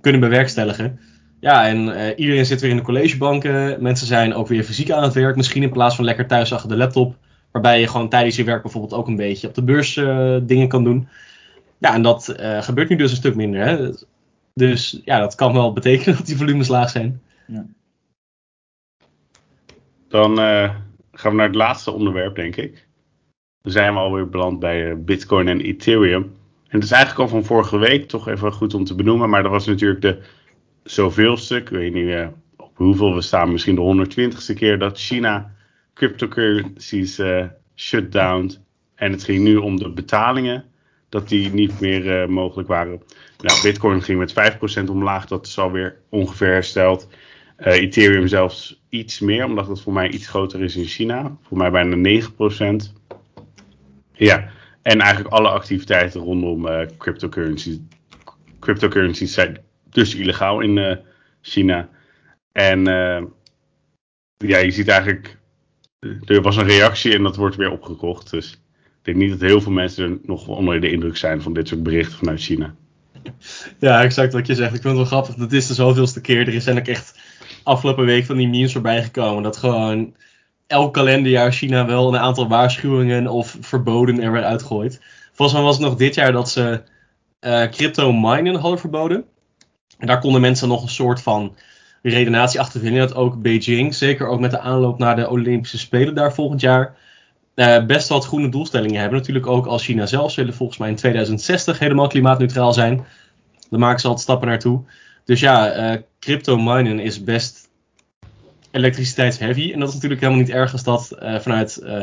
kunnen 0.00 0.20
bewerkstelligen. 0.20 1.00
Ja, 1.40 1.66
en 1.66 1.94
eh, 1.94 2.18
iedereen 2.18 2.46
zit 2.46 2.60
weer 2.60 2.70
in 2.70 2.76
de 2.76 2.82
collegebanken. 2.82 3.82
Mensen 3.82 4.06
zijn 4.06 4.34
ook 4.34 4.48
weer 4.48 4.64
fysiek 4.64 4.90
aan 4.90 5.02
het 5.02 5.14
werk, 5.14 5.36
misschien 5.36 5.62
in 5.62 5.72
plaats 5.72 5.96
van 5.96 6.04
lekker 6.04 6.26
thuis 6.26 6.52
achter 6.52 6.68
de 6.68 6.76
laptop. 6.76 7.16
Waarbij 7.50 7.80
je 7.80 7.86
gewoon 7.86 8.08
tijdens 8.08 8.36
je 8.36 8.44
werk 8.44 8.62
bijvoorbeeld 8.62 8.94
ook 8.94 9.06
een 9.06 9.16
beetje 9.16 9.48
op 9.48 9.54
de 9.54 9.62
beurs 9.62 9.96
eh, 9.96 10.36
dingen 10.42 10.68
kan 10.68 10.84
doen. 10.84 11.08
Ja, 11.78 11.94
en 11.94 12.02
dat 12.02 12.28
eh, 12.28 12.62
gebeurt 12.62 12.88
nu 12.88 12.96
dus 12.96 13.10
een 13.10 13.16
stuk 13.16 13.34
minder. 13.34 13.64
Hè? 13.64 13.90
Dus 14.54 15.00
ja, 15.04 15.18
dat 15.18 15.34
kan 15.34 15.52
wel 15.52 15.72
betekenen 15.72 16.16
dat 16.16 16.26
die 16.26 16.36
volumes 16.36 16.68
laag 16.68 16.90
zijn. 16.90 17.22
Dan 20.08 20.38
eh, 20.40 20.74
gaan 21.12 21.30
we 21.30 21.36
naar 21.36 21.46
het 21.46 21.54
laatste 21.54 21.90
onderwerp, 21.90 22.34
denk 22.34 22.56
ik. 22.56 22.86
Dan 23.62 23.72
zijn 23.72 23.92
we 23.92 23.98
alweer 23.98 24.28
beland 24.28 24.58
bij 24.58 25.02
Bitcoin 25.02 25.48
en 25.48 25.60
Ethereum. 25.60 26.22
En 26.68 26.74
het 26.74 26.84
is 26.84 26.90
eigenlijk 26.90 27.22
al 27.22 27.28
van 27.28 27.44
vorige 27.44 27.78
week, 27.78 28.08
toch 28.08 28.28
even 28.28 28.52
goed 28.52 28.74
om 28.74 28.84
te 28.84 28.94
benoemen. 28.94 29.30
Maar 29.30 29.42
dat 29.42 29.50
was 29.50 29.66
natuurlijk 29.66 30.00
de 30.00 30.22
zoveelste, 30.90 31.56
ik 31.56 31.68
weet 31.68 31.92
niet 31.92 32.08
eh, 32.08 32.28
op 32.56 32.76
hoeveel 32.76 33.14
we 33.14 33.22
staan, 33.22 33.52
misschien 33.52 33.74
de 33.74 34.06
120ste 34.06 34.54
keer 34.54 34.78
dat 34.78 34.98
China 34.98 35.54
cryptocurrencies 35.94 37.18
eh 37.18 37.44
shut 37.78 38.12
down. 38.12 38.56
En 38.94 39.12
het 39.12 39.24
ging 39.24 39.42
nu 39.42 39.56
om 39.56 39.76
de 39.76 39.90
betalingen, 39.90 40.64
dat 41.08 41.28
die 41.28 41.52
niet 41.52 41.80
meer 41.80 42.20
eh, 42.20 42.28
mogelijk 42.28 42.68
waren. 42.68 43.02
Nou, 43.38 43.62
Bitcoin 43.62 44.02
ging 44.02 44.18
met 44.18 44.58
5% 44.84 44.90
omlaag, 44.90 45.26
dat 45.26 45.46
is 45.46 45.58
alweer 45.58 46.00
ongeveer 46.08 46.52
hersteld. 46.52 47.08
Eh, 47.56 47.72
Ethereum 47.72 48.26
zelfs 48.26 48.82
iets 48.88 49.20
meer, 49.20 49.44
omdat 49.44 49.68
het 49.68 49.80
voor 49.80 49.92
mij 49.92 50.08
iets 50.08 50.26
groter 50.26 50.62
is 50.62 50.76
in 50.76 50.84
China. 50.84 51.36
Voor 51.42 51.56
mij 51.56 51.70
bijna 51.70 51.96
9%. 51.96 52.92
Ja, 54.12 54.48
en 54.82 55.00
eigenlijk 55.00 55.34
alle 55.34 55.48
activiteiten 55.48 56.20
rondom 56.20 56.66
eh 56.68 56.86
cryptocurrencies. 56.98 57.78
Cryptocurrencies 58.58 59.34
zijn 59.34 59.58
dus 59.90 60.14
illegaal 60.14 60.60
in 60.60 60.78
eh, 60.78 60.96
China. 61.40 61.88
En 62.52 62.86
eh, 62.86 63.22
ja, 64.36 64.58
je 64.58 64.70
ziet 64.70 64.88
eigenlijk, 64.88 65.38
er 66.24 66.42
was 66.42 66.56
een 66.56 66.66
reactie 66.66 67.14
en 67.14 67.22
dat 67.22 67.36
wordt 67.36 67.56
weer 67.56 67.70
opgekocht. 67.70 68.30
Dus 68.30 68.52
ik 68.52 69.02
denk 69.02 69.16
niet 69.16 69.30
dat 69.30 69.48
heel 69.48 69.60
veel 69.60 69.72
mensen 69.72 70.04
er 70.04 70.18
nog 70.22 70.48
onder 70.48 70.80
de 70.80 70.90
indruk 70.90 71.16
zijn 71.16 71.42
van 71.42 71.52
dit 71.52 71.68
soort 71.68 71.82
berichten 71.82 72.18
vanuit 72.18 72.40
China. 72.40 72.74
Ja, 73.78 74.02
exact 74.02 74.32
wat 74.32 74.46
je 74.46 74.54
zegt. 74.54 74.74
Ik 74.74 74.82
vind 74.82 74.98
het 74.98 75.08
wel 75.10 75.20
grappig. 75.20 75.34
Dat 75.34 75.52
is 75.52 75.66
de 75.66 75.74
zoveelste 75.74 76.20
keer. 76.20 76.54
Er 76.54 76.60
zijn 76.60 76.78
ook 76.78 76.86
echt 76.86 77.20
afgelopen 77.62 78.04
week 78.04 78.24
van 78.24 78.36
die 78.36 78.48
memes 78.48 78.72
voorbij 78.72 79.02
gekomen. 79.02 79.42
Dat 79.42 79.56
gewoon 79.56 80.14
elk 80.66 80.94
kalenderjaar 80.94 81.52
China 81.52 81.86
wel 81.86 82.08
een 82.08 82.20
aantal 82.20 82.48
waarschuwingen 82.48 83.26
of 83.26 83.56
verboden 83.60 84.20
er 84.20 84.32
weer 84.32 84.44
uitgooit. 84.44 85.00
Volgens 85.32 85.58
mij 85.58 85.66
was 85.66 85.76
het 85.76 85.86
nog 85.86 85.96
dit 85.96 86.14
jaar 86.14 86.32
dat 86.32 86.50
ze 86.50 86.82
eh, 87.40 87.68
crypto 87.68 88.12
minen 88.12 88.54
hadden 88.54 88.78
verboden. 88.78 89.24
Daar 89.98 90.20
konden 90.20 90.40
mensen 90.40 90.68
nog 90.68 90.82
een 90.82 90.88
soort 90.88 91.22
van 91.22 91.56
redenatie 92.02 92.60
achter 92.60 92.80
vinden. 92.80 93.00
Dat 93.00 93.14
ook 93.16 93.42
Beijing, 93.42 93.94
zeker 93.94 94.26
ook 94.26 94.40
met 94.40 94.50
de 94.50 94.60
aanloop 94.60 94.98
naar 94.98 95.16
de 95.16 95.30
Olympische 95.30 95.78
Spelen 95.78 96.14
daar 96.14 96.34
volgend 96.34 96.60
jaar, 96.60 96.96
eh, 97.54 97.84
best 97.84 98.08
wat 98.08 98.26
groene 98.26 98.48
doelstellingen 98.48 99.00
hebben. 99.00 99.18
Natuurlijk 99.18 99.46
ook 99.46 99.66
als 99.66 99.84
China 99.84 100.06
zelf. 100.06 100.30
Ze 100.30 100.40
willen 100.40 100.54
volgens 100.54 100.78
mij 100.78 100.88
in 100.88 100.96
2060 100.96 101.78
helemaal 101.78 102.08
klimaatneutraal 102.08 102.72
zijn. 102.72 103.04
Daar 103.70 103.80
maken 103.80 104.00
ze 104.00 104.06
altijd 104.06 104.24
stappen 104.24 104.48
naartoe. 104.48 104.82
Dus 105.24 105.40
ja, 105.40 105.70
eh, 105.70 106.00
crypto 106.18 106.56
minen 106.56 106.98
is 106.98 107.24
best 107.24 107.68
elektriciteitsheavy. 108.70 109.72
En 109.72 109.78
dat 109.78 109.88
is 109.88 109.94
natuurlijk 109.94 110.20
helemaal 110.20 110.42
niet 110.42 110.52
erg 110.52 110.72
als 110.72 110.82
dat 110.82 111.10
eh, 111.10 111.38
vanuit 111.38 111.76
eh, 111.76 112.00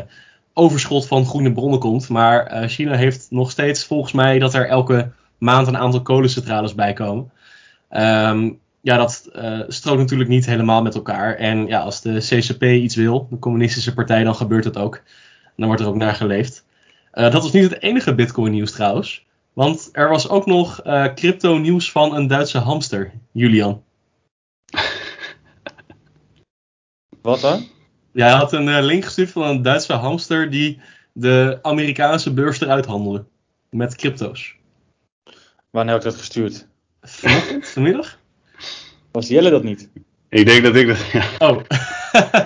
overschot 0.52 1.06
van 1.06 1.26
groene 1.26 1.52
bronnen 1.52 1.78
komt. 1.78 2.08
Maar 2.08 2.46
eh, 2.46 2.68
China 2.68 2.96
heeft 2.96 3.26
nog 3.30 3.50
steeds 3.50 3.84
volgens 3.84 4.12
mij 4.12 4.38
dat 4.38 4.54
er 4.54 4.68
elke 4.68 5.10
maand 5.38 5.66
een 5.66 5.76
aantal 5.76 6.02
kolencentrales 6.02 6.74
bij 6.74 6.92
komen. 6.92 7.30
Ehm, 7.96 8.50
ja, 8.80 8.96
dat 8.96 9.28
uh, 9.32 9.60
strookt 9.68 9.98
natuurlijk 9.98 10.30
niet 10.30 10.46
helemaal 10.46 10.82
met 10.82 10.94
elkaar. 10.94 11.34
En 11.34 11.66
ja, 11.66 11.80
als 11.80 12.00
de 12.00 12.18
CCP 12.18 12.62
iets 12.62 12.94
wil, 12.94 13.26
de 13.30 13.38
communistische 13.38 13.94
partij, 13.94 14.24
dan 14.24 14.34
gebeurt 14.34 14.64
het 14.64 14.76
ook. 14.76 14.94
En 15.44 15.52
dan 15.56 15.66
wordt 15.66 15.82
er 15.82 15.88
ook 15.88 15.96
naar 15.96 16.14
geleefd. 16.14 16.64
Uh, 17.14 17.30
dat 17.30 17.42
was 17.42 17.52
niet 17.52 17.70
het 17.70 17.82
enige 17.82 18.14
Bitcoin 18.14 18.52
nieuws 18.52 18.72
trouwens. 18.72 19.26
Want 19.52 19.88
er 19.92 20.08
was 20.08 20.28
ook 20.28 20.46
nog 20.46 20.86
uh, 20.86 21.14
crypto 21.14 21.58
nieuws 21.58 21.90
van 21.90 22.14
een 22.14 22.26
Duitse 22.26 22.58
hamster, 22.58 23.12
Julian. 23.32 23.82
Wat 27.22 27.40
dan? 27.40 27.66
Ja, 28.12 28.26
hij 28.26 28.36
had 28.36 28.52
een 28.52 28.82
link 28.82 29.04
gestuurd 29.04 29.30
van 29.30 29.42
een 29.42 29.62
Duitse 29.62 29.92
hamster 29.92 30.50
die 30.50 30.80
de 31.12 31.58
Amerikaanse 31.62 32.32
beurs 32.32 32.60
eruit 32.60 32.86
handelde. 32.86 33.24
Met 33.70 33.96
crypto's. 33.96 34.54
Wanneer 35.70 35.94
heb 35.94 36.04
ik 36.04 36.10
dat 36.10 36.18
gestuurd? 36.18 36.66
Vanochtend, 37.06 37.68
vanmiddag? 37.68 38.18
Was 39.10 39.28
Jelle 39.28 39.50
dat 39.50 39.62
niet? 39.62 39.88
Ik 40.28 40.46
denk 40.46 40.62
dat 40.62 40.76
ik 40.76 40.86
dat. 40.86 41.10
Ja. 41.10 41.24
Oh. 41.38 41.60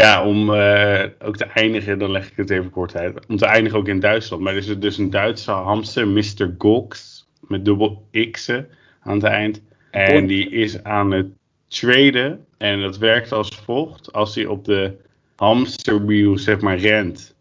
ja, 0.00 0.26
om 0.26 0.50
uh, 0.50 1.04
ook 1.18 1.36
te 1.36 1.44
eindigen, 1.44 1.98
dan 1.98 2.10
leg 2.10 2.30
ik 2.30 2.36
het 2.36 2.50
even 2.50 2.70
kort 2.70 2.96
uit. 2.96 3.26
Om 3.26 3.36
te 3.36 3.46
eindigen 3.46 3.78
ook 3.78 3.88
in 3.88 4.00
Duitsland. 4.00 4.42
Maar 4.42 4.52
er 4.52 4.58
is 4.58 4.78
dus 4.78 4.98
een 4.98 5.10
Duitse 5.10 5.50
hamster, 5.50 6.08
Mr. 6.08 6.54
Gox, 6.58 7.24
met 7.40 7.64
dubbel 7.64 8.08
X'en 8.30 8.68
aan 9.00 9.14
het 9.14 9.24
eind. 9.24 9.62
En 9.90 10.26
die 10.26 10.50
is 10.50 10.82
aan 10.82 11.10
het 11.10 11.26
traden. 11.68 12.46
En 12.58 12.80
dat 12.80 12.98
werkt 12.98 13.32
als 13.32 13.48
volgt. 13.48 14.12
Als 14.12 14.34
hij 14.34 14.46
op 14.46 14.64
de 14.64 14.96
hamsterwiel, 15.36 16.38
zeg 16.38 16.60
maar, 16.60 16.76
rent, 16.76 17.34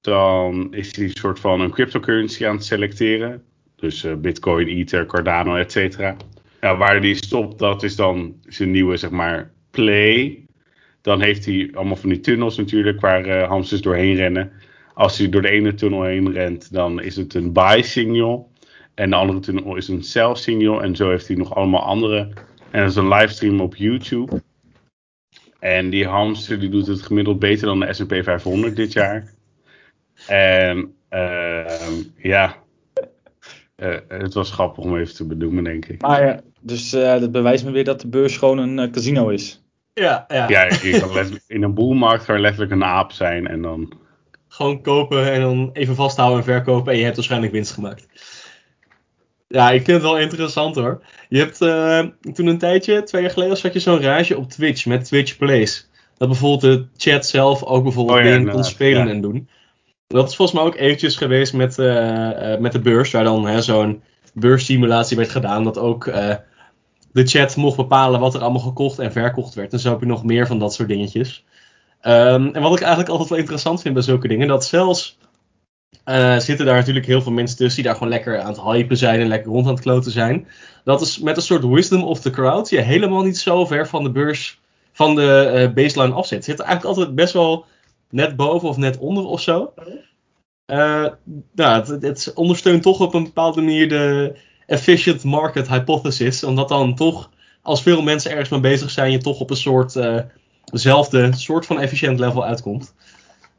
dan 0.00 0.74
is 0.74 0.96
hij 0.96 1.04
een 1.04 1.10
soort 1.10 1.40
van 1.40 1.60
een 1.60 1.70
cryptocurrency 1.70 2.46
aan 2.46 2.54
het 2.54 2.64
selecteren. 2.64 3.44
Dus 3.80 4.04
uh, 4.04 4.14
Bitcoin, 4.14 4.68
Ether, 4.68 5.06
Cardano, 5.06 5.56
et 5.56 5.72
cetera. 5.72 6.16
Nou, 6.60 6.78
waar 6.78 7.00
die 7.00 7.14
stopt, 7.14 7.58
dat 7.58 7.82
is 7.82 7.96
dan 7.96 8.34
zijn 8.46 8.70
nieuwe, 8.70 8.96
zeg 8.96 9.10
maar, 9.10 9.50
play. 9.70 10.44
Dan 11.00 11.20
heeft 11.20 11.44
hij 11.44 11.70
allemaal 11.72 11.96
van 11.96 12.08
die 12.08 12.20
tunnels 12.20 12.56
natuurlijk, 12.56 13.00
waar 13.00 13.26
uh, 13.26 13.48
hamsters 13.48 13.80
doorheen 13.80 14.14
rennen. 14.14 14.52
Als 14.94 15.18
hij 15.18 15.28
door 15.28 15.42
de 15.42 15.50
ene 15.50 15.74
tunnel 15.74 16.02
heen 16.02 16.32
rent, 16.32 16.72
dan 16.72 17.02
is 17.02 17.16
het 17.16 17.34
een 17.34 17.52
buy 17.52 17.82
signal. 17.82 18.50
En 18.94 19.10
de 19.10 19.16
andere 19.16 19.40
tunnel 19.40 19.76
is 19.76 19.88
een 19.88 20.02
sell 20.02 20.34
signal. 20.34 20.82
En 20.82 20.96
zo 20.96 21.08
heeft 21.08 21.26
hij 21.26 21.36
nog 21.36 21.54
allemaal 21.54 21.82
andere. 21.82 22.18
En 22.70 22.80
dat 22.80 22.90
is 22.90 22.96
een 22.96 23.08
livestream 23.08 23.60
op 23.60 23.76
YouTube. 23.76 24.42
En 25.58 25.90
die 25.90 26.06
hamster 26.06 26.60
die 26.60 26.68
doet 26.68 26.86
het 26.86 27.02
gemiddeld 27.02 27.38
beter 27.38 27.66
dan 27.66 27.80
de 27.80 27.92
S&P 27.92 28.14
500 28.22 28.76
dit 28.76 28.92
jaar. 28.92 29.32
En 30.26 30.94
uh, 31.10 31.78
ja, 32.16 32.59
uh, 33.80 33.96
het 34.08 34.34
was 34.34 34.50
grappig 34.50 34.84
om 34.84 34.96
even 34.96 35.14
te 35.14 35.26
benoemen, 35.26 35.64
denk 35.64 35.86
ik. 35.86 36.02
Maar 36.02 36.26
ja, 36.26 36.40
dus 36.60 36.94
uh, 36.94 37.20
dat 37.20 37.32
bewijst 37.32 37.64
me 37.64 37.70
weer 37.70 37.84
dat 37.84 38.00
de 38.00 38.08
beurs 38.08 38.36
gewoon 38.36 38.58
een 38.58 38.78
uh, 38.78 38.92
casino 38.92 39.28
is. 39.28 39.62
Ja, 39.94 40.24
ja. 40.28 40.48
ja 40.48 40.68
kan 40.98 41.26
in 41.46 41.62
een 41.62 41.74
boelmarkt 41.74 42.24
kan 42.24 42.40
letterlijk 42.40 42.72
een 42.72 42.84
aap 42.84 43.12
zijn 43.12 43.46
en 43.46 43.62
dan... 43.62 43.92
Gewoon 44.48 44.82
kopen 44.82 45.32
en 45.32 45.40
dan 45.40 45.70
even 45.72 45.94
vasthouden 45.94 46.38
en 46.38 46.44
verkopen 46.44 46.92
en 46.92 46.98
je 46.98 47.04
hebt 47.04 47.16
waarschijnlijk 47.16 47.52
winst 47.52 47.72
gemaakt. 47.72 48.06
Ja, 49.48 49.70
ik 49.70 49.84
vind 49.84 49.96
het 49.96 50.10
wel 50.10 50.18
interessant 50.18 50.74
hoor. 50.74 51.02
Je 51.28 51.38
hebt 51.38 51.60
uh, 51.60 52.32
toen 52.34 52.46
een 52.46 52.58
tijdje, 52.58 53.02
twee 53.02 53.22
jaar 53.22 53.30
geleden, 53.30 53.56
zat 53.56 53.72
je 53.72 53.78
zo'n 53.78 54.00
rage 54.00 54.36
op 54.36 54.50
Twitch 54.50 54.86
met 54.86 55.04
Twitch 55.04 55.36
Plays. 55.36 55.88
Dat 56.16 56.28
bijvoorbeeld 56.28 56.60
de 56.60 56.86
chat 56.96 57.26
zelf 57.26 57.62
ook 57.62 57.82
bijvoorbeeld 57.82 58.18
oh, 58.18 58.24
ja, 58.24 58.30
dingen 58.30 58.52
kon 58.52 58.64
spelen 58.64 59.06
ja. 59.06 59.12
en 59.12 59.20
doen. 59.20 59.48
Dat 60.12 60.28
is 60.28 60.36
volgens 60.36 60.58
mij 60.58 60.66
ook 60.66 60.76
eventjes 60.76 61.16
geweest 61.16 61.52
met, 61.52 61.78
uh, 61.78 62.56
met 62.58 62.72
de 62.72 62.80
beurs, 62.80 63.10
waar 63.10 63.24
dan 63.24 63.62
zo'n 63.62 64.02
beurssimulatie 64.34 65.16
werd 65.16 65.30
gedaan. 65.30 65.64
Dat 65.64 65.78
ook 65.78 66.06
uh, 66.06 66.34
de 67.12 67.26
chat 67.26 67.56
mocht 67.56 67.76
bepalen 67.76 68.20
wat 68.20 68.34
er 68.34 68.40
allemaal 68.40 68.60
gekocht 68.60 68.98
en 68.98 69.12
verkocht 69.12 69.54
werd. 69.54 69.72
En 69.72 69.78
zo 69.78 69.90
heb 69.90 70.00
je 70.00 70.06
nog 70.06 70.24
meer 70.24 70.46
van 70.46 70.58
dat 70.58 70.74
soort 70.74 70.88
dingetjes. 70.88 71.44
Um, 72.02 72.54
en 72.54 72.62
wat 72.62 72.72
ik 72.72 72.80
eigenlijk 72.80 73.10
altijd 73.10 73.28
wel 73.28 73.38
interessant 73.38 73.82
vind 73.82 73.94
bij 73.94 74.02
zulke 74.02 74.28
dingen, 74.28 74.48
dat 74.48 74.64
zelfs 74.64 75.18
zitten 76.38 76.66
daar 76.66 76.76
natuurlijk 76.76 77.06
heel 77.06 77.22
veel 77.22 77.32
mensen 77.32 77.56
tussen 77.56 77.76
die 77.76 77.84
daar 77.84 77.94
gewoon 77.94 78.12
lekker 78.12 78.40
aan 78.40 78.52
het 78.52 78.60
hypen 78.60 78.96
zijn 78.96 79.20
en 79.20 79.28
lekker 79.28 79.50
rond 79.50 79.66
aan 79.66 79.72
het 79.72 79.82
kloten 79.82 80.12
zijn. 80.12 80.46
Dat 80.84 81.00
is 81.00 81.18
met 81.18 81.36
een 81.36 81.42
soort 81.42 81.64
wisdom 81.64 82.02
of 82.02 82.20
the 82.20 82.30
crowd 82.30 82.70
je 82.70 82.80
helemaal 82.80 83.22
niet 83.22 83.38
zo 83.38 83.66
ver 83.66 83.88
van 83.88 84.02
de 84.02 84.10
beurs, 84.10 84.60
van 84.92 85.14
de 85.14 85.50
uh, 85.54 85.74
baseline 85.74 86.14
afzet. 86.14 86.36
Het 86.36 86.44
zit 86.44 86.60
eigenlijk 86.60 86.96
altijd 86.96 87.14
best 87.14 87.32
wel 87.32 87.64
net 88.10 88.36
boven 88.36 88.68
of 88.68 88.76
net 88.76 88.98
onder 88.98 89.24
of 89.24 89.40
zo. 89.40 89.72
Uh, 90.66 91.06
nou, 91.52 91.80
het, 91.80 92.02
het, 92.02 92.32
ondersteunt 92.34 92.82
toch 92.82 93.00
op 93.00 93.14
een 93.14 93.24
bepaalde 93.24 93.60
manier 93.60 93.88
de 93.88 94.36
efficient 94.66 95.24
market 95.24 95.68
hypothesis. 95.68 96.44
Omdat 96.44 96.68
dan 96.68 96.94
toch, 96.94 97.30
als 97.62 97.82
veel 97.82 98.02
mensen 98.02 98.30
ergens 98.30 98.48
mee 98.48 98.60
bezig 98.60 98.90
zijn, 98.90 99.10
je 99.10 99.18
toch 99.18 99.40
op 99.40 99.50
een 99.50 99.56
soort 99.56 99.96
dezelfde 100.64 101.32
soort 101.32 101.66
van 101.66 101.80
efficiënt 101.80 102.18
level 102.18 102.44
uitkomt. 102.44 102.94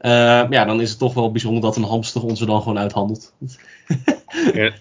Uh, 0.00 0.10
ja, 0.50 0.64
dan 0.64 0.80
is 0.80 0.90
het 0.90 0.98
toch 0.98 1.14
wel 1.14 1.30
bijzonder 1.30 1.62
dat 1.62 1.76
een 1.76 1.82
hamster 1.82 2.24
ons 2.24 2.40
er 2.40 2.46
dan 2.46 2.62
gewoon 2.62 2.78
uithandelt. 2.78 3.34
ja, 4.54 4.72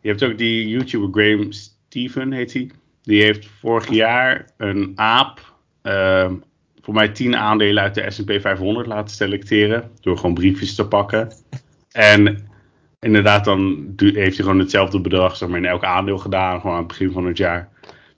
je 0.00 0.08
hebt 0.08 0.24
ook 0.24 0.38
die 0.38 0.68
YouTuber 0.68 1.08
Graham 1.12 1.52
Steven, 1.52 2.32
heet 2.32 2.52
hij. 2.52 2.70
Die 3.02 3.22
heeft 3.22 3.46
vorig 3.46 3.90
jaar 3.90 4.50
een 4.56 4.92
aap, 4.94 5.54
uh, 5.82 6.30
voor 6.82 6.94
mij 6.94 7.08
10 7.08 7.36
aandelen 7.36 7.82
uit 7.82 7.94
de 7.94 8.10
S&P 8.10 8.40
500 8.40 8.86
laten 8.86 9.14
selecteren. 9.14 9.90
Door 10.00 10.16
gewoon 10.16 10.34
briefjes 10.34 10.74
te 10.74 10.88
pakken. 10.88 11.32
En 11.92 12.48
inderdaad, 13.00 13.44
dan 13.44 13.92
heeft 13.96 14.14
hij 14.14 14.30
gewoon 14.30 14.58
hetzelfde 14.58 15.00
bedrag 15.00 15.36
zeg 15.36 15.48
maar, 15.48 15.58
in 15.58 15.64
elk 15.64 15.84
aandeel 15.84 16.18
gedaan. 16.18 16.60
Gewoon 16.60 16.72
aan 16.72 16.82
het 16.82 16.88
begin 16.88 17.12
van 17.12 17.26
het 17.26 17.36
jaar. 17.36 17.68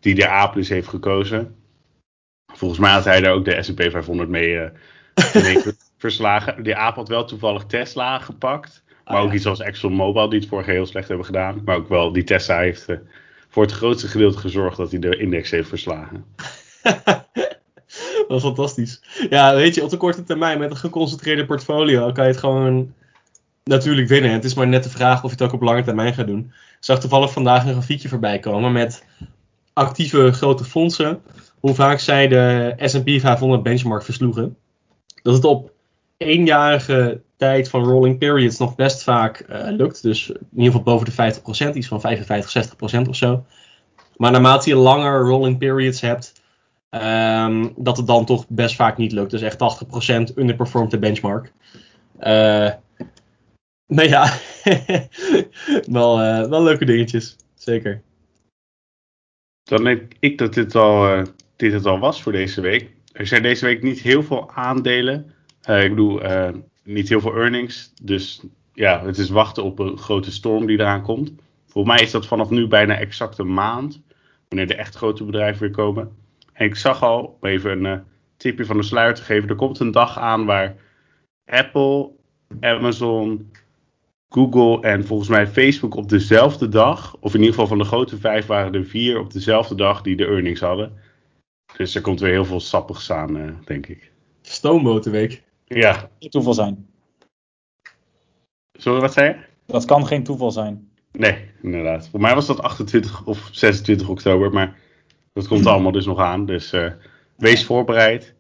Die 0.01 0.15
de 0.15 0.51
dus 0.55 0.69
heeft 0.69 0.89
gekozen. 0.89 1.55
Volgens 2.53 2.81
mij 2.81 2.91
had 2.91 3.05
hij 3.05 3.21
daar 3.21 3.33
ook 3.33 3.45
de 3.45 3.63
S&P 3.63 3.81
500 3.91 4.29
mee, 4.29 4.55
uh, 4.55 4.63
mee 5.43 5.63
verslagen. 5.99 6.63
Die 6.63 6.77
aap 6.77 6.95
had 6.95 7.09
wel 7.09 7.25
toevallig 7.25 7.65
Tesla 7.65 8.19
gepakt. 8.19 8.83
Maar 9.05 9.23
ook 9.23 9.33
iets 9.33 9.47
als 9.47 9.61
ExxonMobil, 9.61 10.29
die 10.29 10.41
het 10.41 10.49
vorige 10.49 10.71
heel 10.71 10.87
slecht 10.87 11.09
hebben 11.09 11.27
gedaan. 11.27 11.63
Maar 11.65 11.77
ook 11.77 11.89
wel 11.89 12.13
die 12.13 12.25
Tesla 12.25 12.59
heeft 12.59 12.89
uh, 12.89 12.97
voor 13.49 13.63
het 13.63 13.73
grootste 13.73 14.09
gedeelte 14.09 14.39
gezorgd 14.39 14.77
dat 14.77 14.91
hij 14.91 15.01
de 15.01 15.17
index 15.17 15.51
heeft 15.51 15.69
verslagen. 15.69 16.25
dat 18.29 18.37
is 18.37 18.43
fantastisch. 18.43 19.01
Ja, 19.31 19.55
weet 19.55 19.75
je, 19.75 19.83
op 19.83 19.91
de 19.91 19.97
korte 19.97 20.25
termijn 20.25 20.59
met 20.59 20.71
een 20.71 20.77
geconcentreerde 20.77 21.47
portfolio 21.47 22.13
kan 22.13 22.25
je 22.25 22.31
het 22.31 22.41
gewoon 22.41 22.93
natuurlijk 23.65 24.09
winnen. 24.09 24.31
Het 24.31 24.45
is 24.45 24.55
maar 24.55 24.69
net 24.69 24.83
de 24.83 24.91
vraag 24.91 25.25
of 25.25 25.31
je 25.31 25.37
het 25.37 25.43
ook 25.43 25.53
op 25.53 25.63
lange 25.63 25.83
termijn 25.83 26.15
gaat 26.15 26.27
doen. 26.27 26.53
Ik 26.53 26.91
zag 26.91 27.01
toevallig 27.01 27.33
vandaag 27.33 27.65
een 27.65 27.73
grafiekje 27.73 28.09
voorbij 28.09 28.39
komen 28.39 28.73
met 28.73 29.05
actieve 29.73 30.33
grote 30.33 30.65
fondsen. 30.65 31.23
Hoe 31.61 31.75
vaak 31.75 31.99
zij 31.99 32.29
de 32.29 32.75
S&P 32.79 33.21
500 33.21 33.63
benchmark 33.63 34.03
versloegen. 34.03 34.57
Dat 35.23 35.35
het 35.35 35.45
op 35.45 35.73
eenjarige 36.17 37.21
tijd 37.37 37.69
van 37.69 37.85
rolling 37.85 38.19
periods 38.19 38.59
nog 38.59 38.75
best 38.75 39.03
vaak 39.03 39.47
uh, 39.51 39.61
lukt. 39.71 40.03
Dus 40.03 40.29
in 40.29 40.47
ieder 40.51 40.73
geval 40.73 40.83
boven 40.83 41.07
de 41.07 41.73
50%, 41.73 41.77
iets 41.77 41.87
van 41.87 42.01
55, 42.01 42.75
60% 43.05 43.09
of 43.09 43.17
zo. 43.17 43.45
Maar 44.17 44.31
naarmate 44.31 44.69
je 44.69 44.77
langer 44.77 45.21
rolling 45.21 45.59
periods 45.59 46.01
hebt, 46.01 46.34
um, 46.95 47.73
dat 47.77 47.97
het 47.97 48.07
dan 48.07 48.25
toch 48.25 48.49
best 48.49 48.75
vaak 48.75 48.97
niet 48.97 49.13
lukt. 49.13 49.31
Dus 49.31 49.43
echt 49.43 49.85
80% 50.33 50.37
underperformt 50.37 50.91
de 50.91 50.99
benchmark. 50.99 51.53
Uh, 52.19 52.71
maar 53.87 54.09
ja, 54.09 54.39
wel, 55.99 56.23
uh, 56.23 56.49
wel 56.49 56.63
leuke 56.63 56.85
dingetjes. 56.85 57.37
Zeker. 57.55 58.03
Dan 59.63 59.85
denk 59.85 60.13
ik 60.19 60.39
dat 60.39 60.55
dit, 60.55 60.75
al, 60.75 61.25
dit 61.57 61.73
het 61.73 61.87
al 61.87 61.99
was 61.99 62.23
voor 62.23 62.33
deze 62.33 62.61
week. 62.61 62.91
Er 63.13 63.27
zijn 63.27 63.43
deze 63.43 63.65
week 63.65 63.83
niet 63.83 64.01
heel 64.01 64.23
veel 64.23 64.51
aandelen. 64.51 65.33
Ik 65.67 65.89
bedoel, 65.89 66.21
niet 66.85 67.09
heel 67.09 67.21
veel 67.21 67.35
earnings. 67.35 67.93
Dus 68.03 68.43
ja, 68.73 69.05
het 69.05 69.19
is 69.19 69.29
wachten 69.29 69.65
op 69.65 69.79
een 69.79 69.99
grote 69.99 70.33
storm 70.33 70.67
die 70.67 70.79
eraan 70.79 71.03
komt. 71.03 71.33
Volgens 71.67 71.95
mij 71.95 72.05
is 72.05 72.11
dat 72.11 72.27
vanaf 72.27 72.51
nu 72.51 72.67
bijna 72.67 72.99
exact 72.99 73.39
een 73.39 73.55
maand. 73.55 74.03
Wanneer 74.49 74.67
de 74.67 74.75
echt 74.75 74.95
grote 74.95 75.25
bedrijven 75.25 75.61
weer 75.61 75.71
komen. 75.71 76.17
En 76.55 76.67
ik 76.67 76.75
zag 76.75 77.03
al, 77.03 77.39
om 77.41 77.49
even 77.49 77.71
een 77.71 77.99
uh, 77.99 78.05
tipje 78.37 78.65
van 78.65 78.77
de 78.77 78.83
sluier 78.83 79.15
te 79.15 79.23
geven. 79.23 79.49
Er 79.49 79.55
komt 79.55 79.79
een 79.79 79.91
dag 79.91 80.19
aan 80.19 80.45
waar 80.45 80.77
Apple, 81.45 82.11
Amazon, 82.61 83.51
Google 84.29 84.81
en 84.81 85.07
volgens 85.07 85.29
mij 85.29 85.47
Facebook 85.47 85.95
op 85.95 86.09
dezelfde 86.09 86.69
dag. 86.69 87.17
Of 87.21 87.33
in 87.33 87.39
ieder 87.39 87.55
geval 87.55 87.69
van 87.69 87.79
de 87.79 87.85
grote 87.85 88.17
vijf 88.17 88.47
waren 88.47 88.75
er 88.75 88.85
vier 88.85 89.19
op 89.19 89.33
dezelfde 89.33 89.75
dag 89.75 90.03
die 90.03 90.17
de 90.17 90.27
earnings 90.27 90.61
hadden. 90.61 90.93
Dus 91.77 91.95
er 91.95 92.01
komt 92.01 92.21
weer 92.21 92.33
heel 92.33 92.45
veel 92.45 92.61
sappigs 92.61 93.11
aan, 93.11 93.61
denk 93.65 93.87
ik. 93.87 94.13
Stoombotenweek. 94.43 95.43
Ja. 95.65 96.11
Geen 96.19 96.31
toeval 96.31 96.55
zijn. 96.55 96.89
Sorry, 98.73 99.01
wat 99.01 99.13
zei 99.13 99.29
je? 99.29 99.37
Dat 99.67 99.85
kan 99.85 100.07
geen 100.07 100.25
toeval 100.25 100.51
zijn. 100.51 100.91
Nee, 101.13 101.51
inderdaad. 101.63 102.09
Voor 102.09 102.21
mij 102.21 102.35
was 102.35 102.47
dat 102.47 102.63
28 102.63 103.25
of 103.25 103.49
26 103.53 104.09
oktober, 104.09 104.53
maar 104.53 104.77
dat 105.35 105.49
komt 105.49 105.67
allemaal 105.67 105.93
dus 105.93 106.07
nog 106.07 106.19
aan. 106.19 106.47
Dus 106.47 106.73
uh, 106.73 106.91
wees 107.37 107.65
voorbereid. 107.65 108.35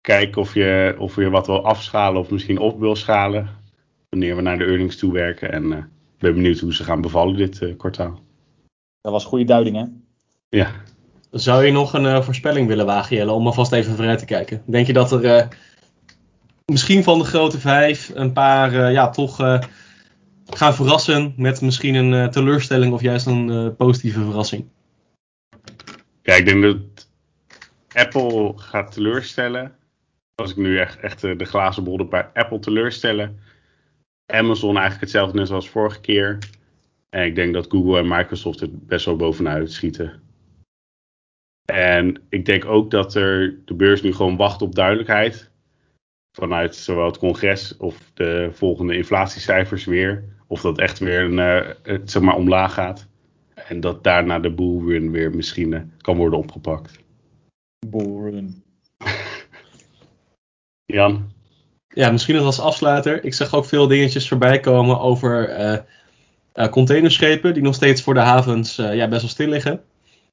Kijk 0.00 0.36
of 0.36 0.54
je, 0.54 0.94
of 0.98 1.16
je 1.16 1.30
wat 1.30 1.46
wil 1.46 1.64
afschalen 1.64 2.20
of 2.20 2.30
misschien 2.30 2.58
op 2.58 2.80
wil 2.80 2.96
schalen. 2.96 3.48
Wanneer 4.08 4.36
we 4.36 4.42
naar 4.42 4.58
de 4.58 4.64
earnings 4.64 4.96
toe 4.96 5.12
werken. 5.12 5.52
En 5.52 5.64
uh, 5.64 5.76
ben 6.18 6.34
benieuwd 6.34 6.58
hoe 6.58 6.74
ze 6.74 6.84
gaan 6.84 7.00
bevallen 7.00 7.36
dit 7.36 7.60
uh, 7.60 7.76
kwartaal. 7.76 8.20
Dat 9.00 9.12
was 9.12 9.24
goede 9.24 9.44
duiding, 9.44 9.76
hè? 9.76 9.84
Ja. 10.48 10.70
Zou 11.30 11.64
je 11.64 11.72
nog 11.72 11.92
een 11.92 12.04
uh, 12.04 12.22
voorspelling 12.22 12.68
willen 12.68 12.86
wagen, 12.86 13.16
Jelle, 13.16 13.32
om 13.32 13.46
alvast 13.46 13.72
even 13.72 13.94
vooruit 13.94 14.18
te 14.18 14.24
kijken? 14.24 14.62
Denk 14.66 14.86
je 14.86 14.92
dat 14.92 15.12
er 15.12 15.24
uh, 15.24 15.46
misschien 16.64 17.02
van 17.02 17.18
de 17.18 17.24
grote 17.24 17.58
vijf 17.58 18.10
een 18.14 18.32
paar 18.32 18.72
uh, 18.72 18.92
ja, 18.92 19.10
toch 19.10 19.36
gaan 20.46 20.74
verrassen 20.74 21.34
met 21.36 21.60
misschien 21.60 21.94
een 21.94 22.30
teleurstelling 22.30 22.92
of 22.92 23.00
juist 23.00 23.26
een 23.26 23.74
positieve 23.76 24.24
verrassing? 24.24 24.64
Ja, 26.22 26.34
ik 26.34 26.44
denk 26.44 26.62
dat 26.62 27.08
Apple 27.92 28.52
gaat 28.56 28.92
teleurstellen. 28.92 29.76
Als 30.34 30.50
ik 30.50 30.56
nu 30.56 30.78
echt, 30.78 31.00
echt 31.00 31.20
de 31.20 31.44
glazen 31.44 31.84
bol 31.84 32.04
bij 32.04 32.30
Apple 32.34 32.58
teleurstellen. 32.58 33.40
Amazon 34.26 34.74
eigenlijk 34.74 35.00
hetzelfde 35.00 35.38
net 35.38 35.50
als 35.50 35.68
vorige 35.68 36.00
keer. 36.00 36.38
En 37.08 37.24
ik 37.24 37.34
denk 37.34 37.54
dat 37.54 37.70
Google 37.70 37.98
en 37.98 38.08
Microsoft 38.08 38.60
er 38.60 38.68
best 38.72 39.04
wel 39.04 39.16
bovenuit 39.16 39.72
schieten. 39.72 40.22
En 41.64 42.22
ik 42.28 42.44
denk 42.44 42.64
ook 42.64 42.90
dat 42.90 43.14
er 43.14 43.60
de 43.64 43.74
beurs 43.74 44.02
nu 44.02 44.12
gewoon 44.12 44.36
wacht 44.36 44.62
op 44.62 44.74
duidelijkheid. 44.74 45.50
Vanuit 46.32 46.76
zowel 46.76 47.06
het 47.06 47.18
congres 47.18 47.76
of 47.76 48.10
de 48.14 48.50
volgende 48.52 48.96
inflatiecijfers 48.96 49.84
weer. 49.84 50.24
Of 50.46 50.60
dat 50.60 50.78
echt 50.78 50.98
weer 50.98 51.20
een, 51.20 51.36
het, 51.82 52.10
zeg 52.10 52.22
maar, 52.22 52.36
omlaag 52.36 52.74
gaat. 52.74 53.09
En 53.70 53.80
dat 53.80 54.04
daarna 54.04 54.38
de 54.38 54.50
bullrun 54.50 55.10
weer 55.10 55.34
misschien 55.34 55.72
uh, 55.72 55.80
kan 55.98 56.16
worden 56.16 56.38
opgepakt. 56.38 56.98
Bullrun. 57.86 58.62
Jan? 60.96 61.32
Ja, 61.88 62.10
misschien 62.10 62.34
nog 62.34 62.44
als 62.44 62.60
afsluiter. 62.60 63.24
Ik 63.24 63.34
zag 63.34 63.54
ook 63.54 63.64
veel 63.64 63.86
dingetjes 63.86 64.28
voorbij 64.28 64.60
komen 64.60 65.00
over 65.00 65.58
uh, 66.54 66.66
containerschepen. 66.68 67.54
Die 67.54 67.62
nog 67.62 67.74
steeds 67.74 68.02
voor 68.02 68.14
de 68.14 68.20
havens 68.20 68.76
ja, 68.76 69.08
best 69.08 69.20
wel 69.20 69.30
stil 69.30 69.48
liggen. 69.48 69.82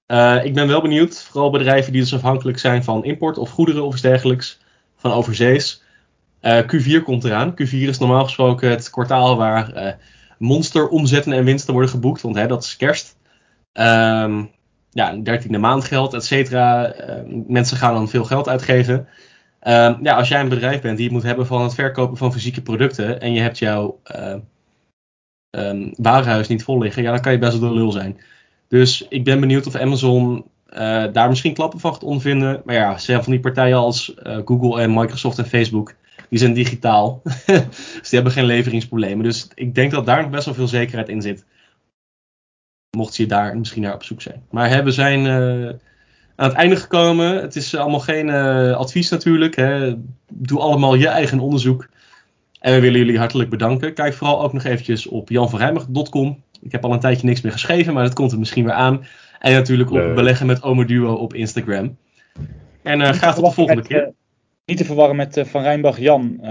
Uh, 0.07 0.45
ik 0.45 0.53
ben 0.53 0.67
wel 0.67 0.81
benieuwd, 0.81 1.23
vooral 1.23 1.49
bedrijven 1.49 1.91
die 1.91 2.01
dus 2.01 2.13
afhankelijk 2.13 2.59
zijn 2.59 2.83
van 2.83 3.03
import 3.03 3.37
of 3.37 3.49
goederen 3.49 3.83
of 3.83 3.93
iets 3.93 4.01
dergelijks, 4.01 4.59
van 4.95 5.11
overzees. 5.11 5.83
Uh, 6.41 6.61
Q4 6.61 7.03
komt 7.03 7.23
eraan. 7.23 7.51
Q4 7.51 7.71
is 7.71 7.97
normaal 7.97 8.23
gesproken 8.23 8.69
het 8.69 8.89
kwartaal 8.89 9.37
waar 9.37 9.75
uh, 9.75 9.91
monsteromzetten 10.37 11.33
en 11.33 11.43
winsten 11.43 11.73
worden 11.73 11.91
geboekt, 11.91 12.21
want 12.21 12.35
hè, 12.35 12.47
dat 12.47 12.63
is 12.63 12.77
kerst. 12.77 13.16
Um, 13.79 14.51
ja, 14.89 15.15
dertiende 15.15 15.57
maandgeld, 15.57 16.13
et 16.13 16.25
cetera. 16.25 16.93
mensen 17.47 17.77
gaan 17.77 17.93
dan 17.93 18.09
veel 18.09 18.23
geld 18.23 18.49
uitgeven. 18.49 19.07
Um, 19.61 19.97
ja, 20.01 20.15
als 20.15 20.27
jij 20.27 20.39
een 20.39 20.49
bedrijf 20.49 20.81
bent 20.81 20.97
die 20.97 21.05
het 21.05 21.13
moet 21.13 21.23
hebben 21.23 21.47
van 21.47 21.61
het 21.61 21.73
verkopen 21.73 22.17
van 22.17 22.33
fysieke 22.33 22.61
producten 22.61 23.21
en 23.21 23.33
je 23.33 23.41
hebt 23.41 23.57
jouw 23.57 23.99
um, 25.51 25.93
warenhuis 25.95 26.47
niet 26.47 26.63
vol 26.63 26.79
liggen, 26.79 27.03
ja, 27.03 27.11
dan 27.11 27.21
kan 27.21 27.31
je 27.31 27.37
best 27.37 27.59
wel 27.59 27.69
de 27.69 27.75
lul 27.75 27.91
zijn. 27.91 28.19
Dus 28.67 29.05
ik 29.09 29.23
ben 29.23 29.39
benieuwd 29.39 29.67
of 29.67 29.75
Amazon 29.75 30.45
uh, 30.73 31.05
daar 31.11 31.29
misschien 31.29 31.53
klappen 31.53 31.79
van 31.79 31.93
gaat 31.93 32.03
ondervinden. 32.03 32.61
Maar 32.65 32.75
ja, 32.75 32.97
ze 32.97 33.05
hebben 33.05 33.23
van 33.23 33.33
die 33.33 33.41
partijen 33.41 33.77
als 33.77 34.15
uh, 34.23 34.37
Google 34.45 34.81
en 34.81 34.93
Microsoft 34.93 35.37
en 35.37 35.45
Facebook, 35.45 35.93
die 36.29 36.39
zijn 36.39 36.53
digitaal. 36.53 37.21
dus 37.45 38.09
die 38.09 38.19
hebben 38.19 38.31
geen 38.31 38.45
leveringsproblemen. 38.45 39.23
Dus 39.23 39.47
ik 39.55 39.75
denk 39.75 39.91
dat 39.91 40.05
daar 40.05 40.21
nog 40.21 40.31
best 40.31 40.45
wel 40.45 40.53
veel 40.53 40.67
zekerheid 40.67 41.09
in 41.09 41.21
zit. 41.21 41.45
Mocht 42.91 43.15
je 43.15 43.25
daar 43.25 43.57
misschien 43.57 43.81
naar 43.81 43.93
op 43.93 44.03
zoek 44.03 44.21
zijn. 44.21 44.43
Maar 44.49 44.69
hè, 44.69 44.83
we 44.83 44.91
zijn 44.91 45.25
uh, 45.25 45.69
aan 46.35 46.47
het 46.49 46.53
einde 46.53 46.75
gekomen. 46.75 47.41
Het 47.41 47.55
is 47.55 47.75
allemaal 47.75 47.99
geen 47.99 48.29
advies 48.75 49.09
natuurlijk. 49.09 49.55
Hè. 49.55 49.95
Doe 50.33 50.59
allemaal 50.59 50.95
je 50.95 51.07
eigen 51.07 51.39
onderzoek. 51.39 51.87
En 52.59 52.73
we 52.73 52.79
willen 52.79 52.99
jullie 52.99 53.17
hartelijk 53.17 53.49
bedanken. 53.49 53.93
Kijk 53.93 54.13
vooral 54.13 54.41
ook 54.41 54.53
nog 54.53 54.63
eventjes 54.63 55.07
op 55.07 55.29
janverrijmig.com. 55.29 56.41
Ik 56.61 56.71
heb 56.71 56.83
al 56.83 56.93
een 56.93 56.99
tijdje 56.99 57.27
niks 57.27 57.41
meer 57.41 57.51
geschreven, 57.51 57.93
maar 57.93 58.03
dat 58.03 58.13
komt 58.13 58.31
er 58.31 58.39
misschien 58.39 58.63
weer 58.63 58.73
aan. 58.73 59.05
En 59.39 59.53
natuurlijk 59.53 59.91
op 59.91 60.15
beleggen 60.15 60.45
met 60.45 60.63
Omoduo 60.63 61.13
op 61.13 61.33
Instagram. 61.33 61.97
En 62.83 62.99
uh, 62.99 63.09
graag 63.09 63.35
tot 63.35 63.45
de 63.45 63.51
volgende 63.51 63.81
met, 63.81 63.89
keer. 63.89 64.13
Niet 64.65 64.77
te 64.77 64.85
verwarren 64.85 65.15
met 65.15 65.43
Van 65.45 65.61
Rijnbach 65.61 65.99
Jan. 65.99 66.39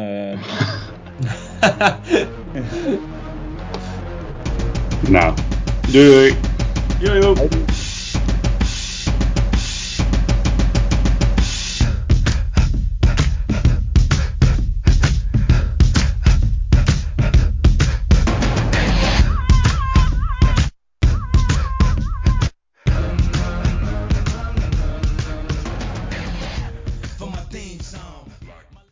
nou, 5.08 5.34
Doei. 5.88 6.36
Doei. 7.00 7.20
ho. 7.20 7.75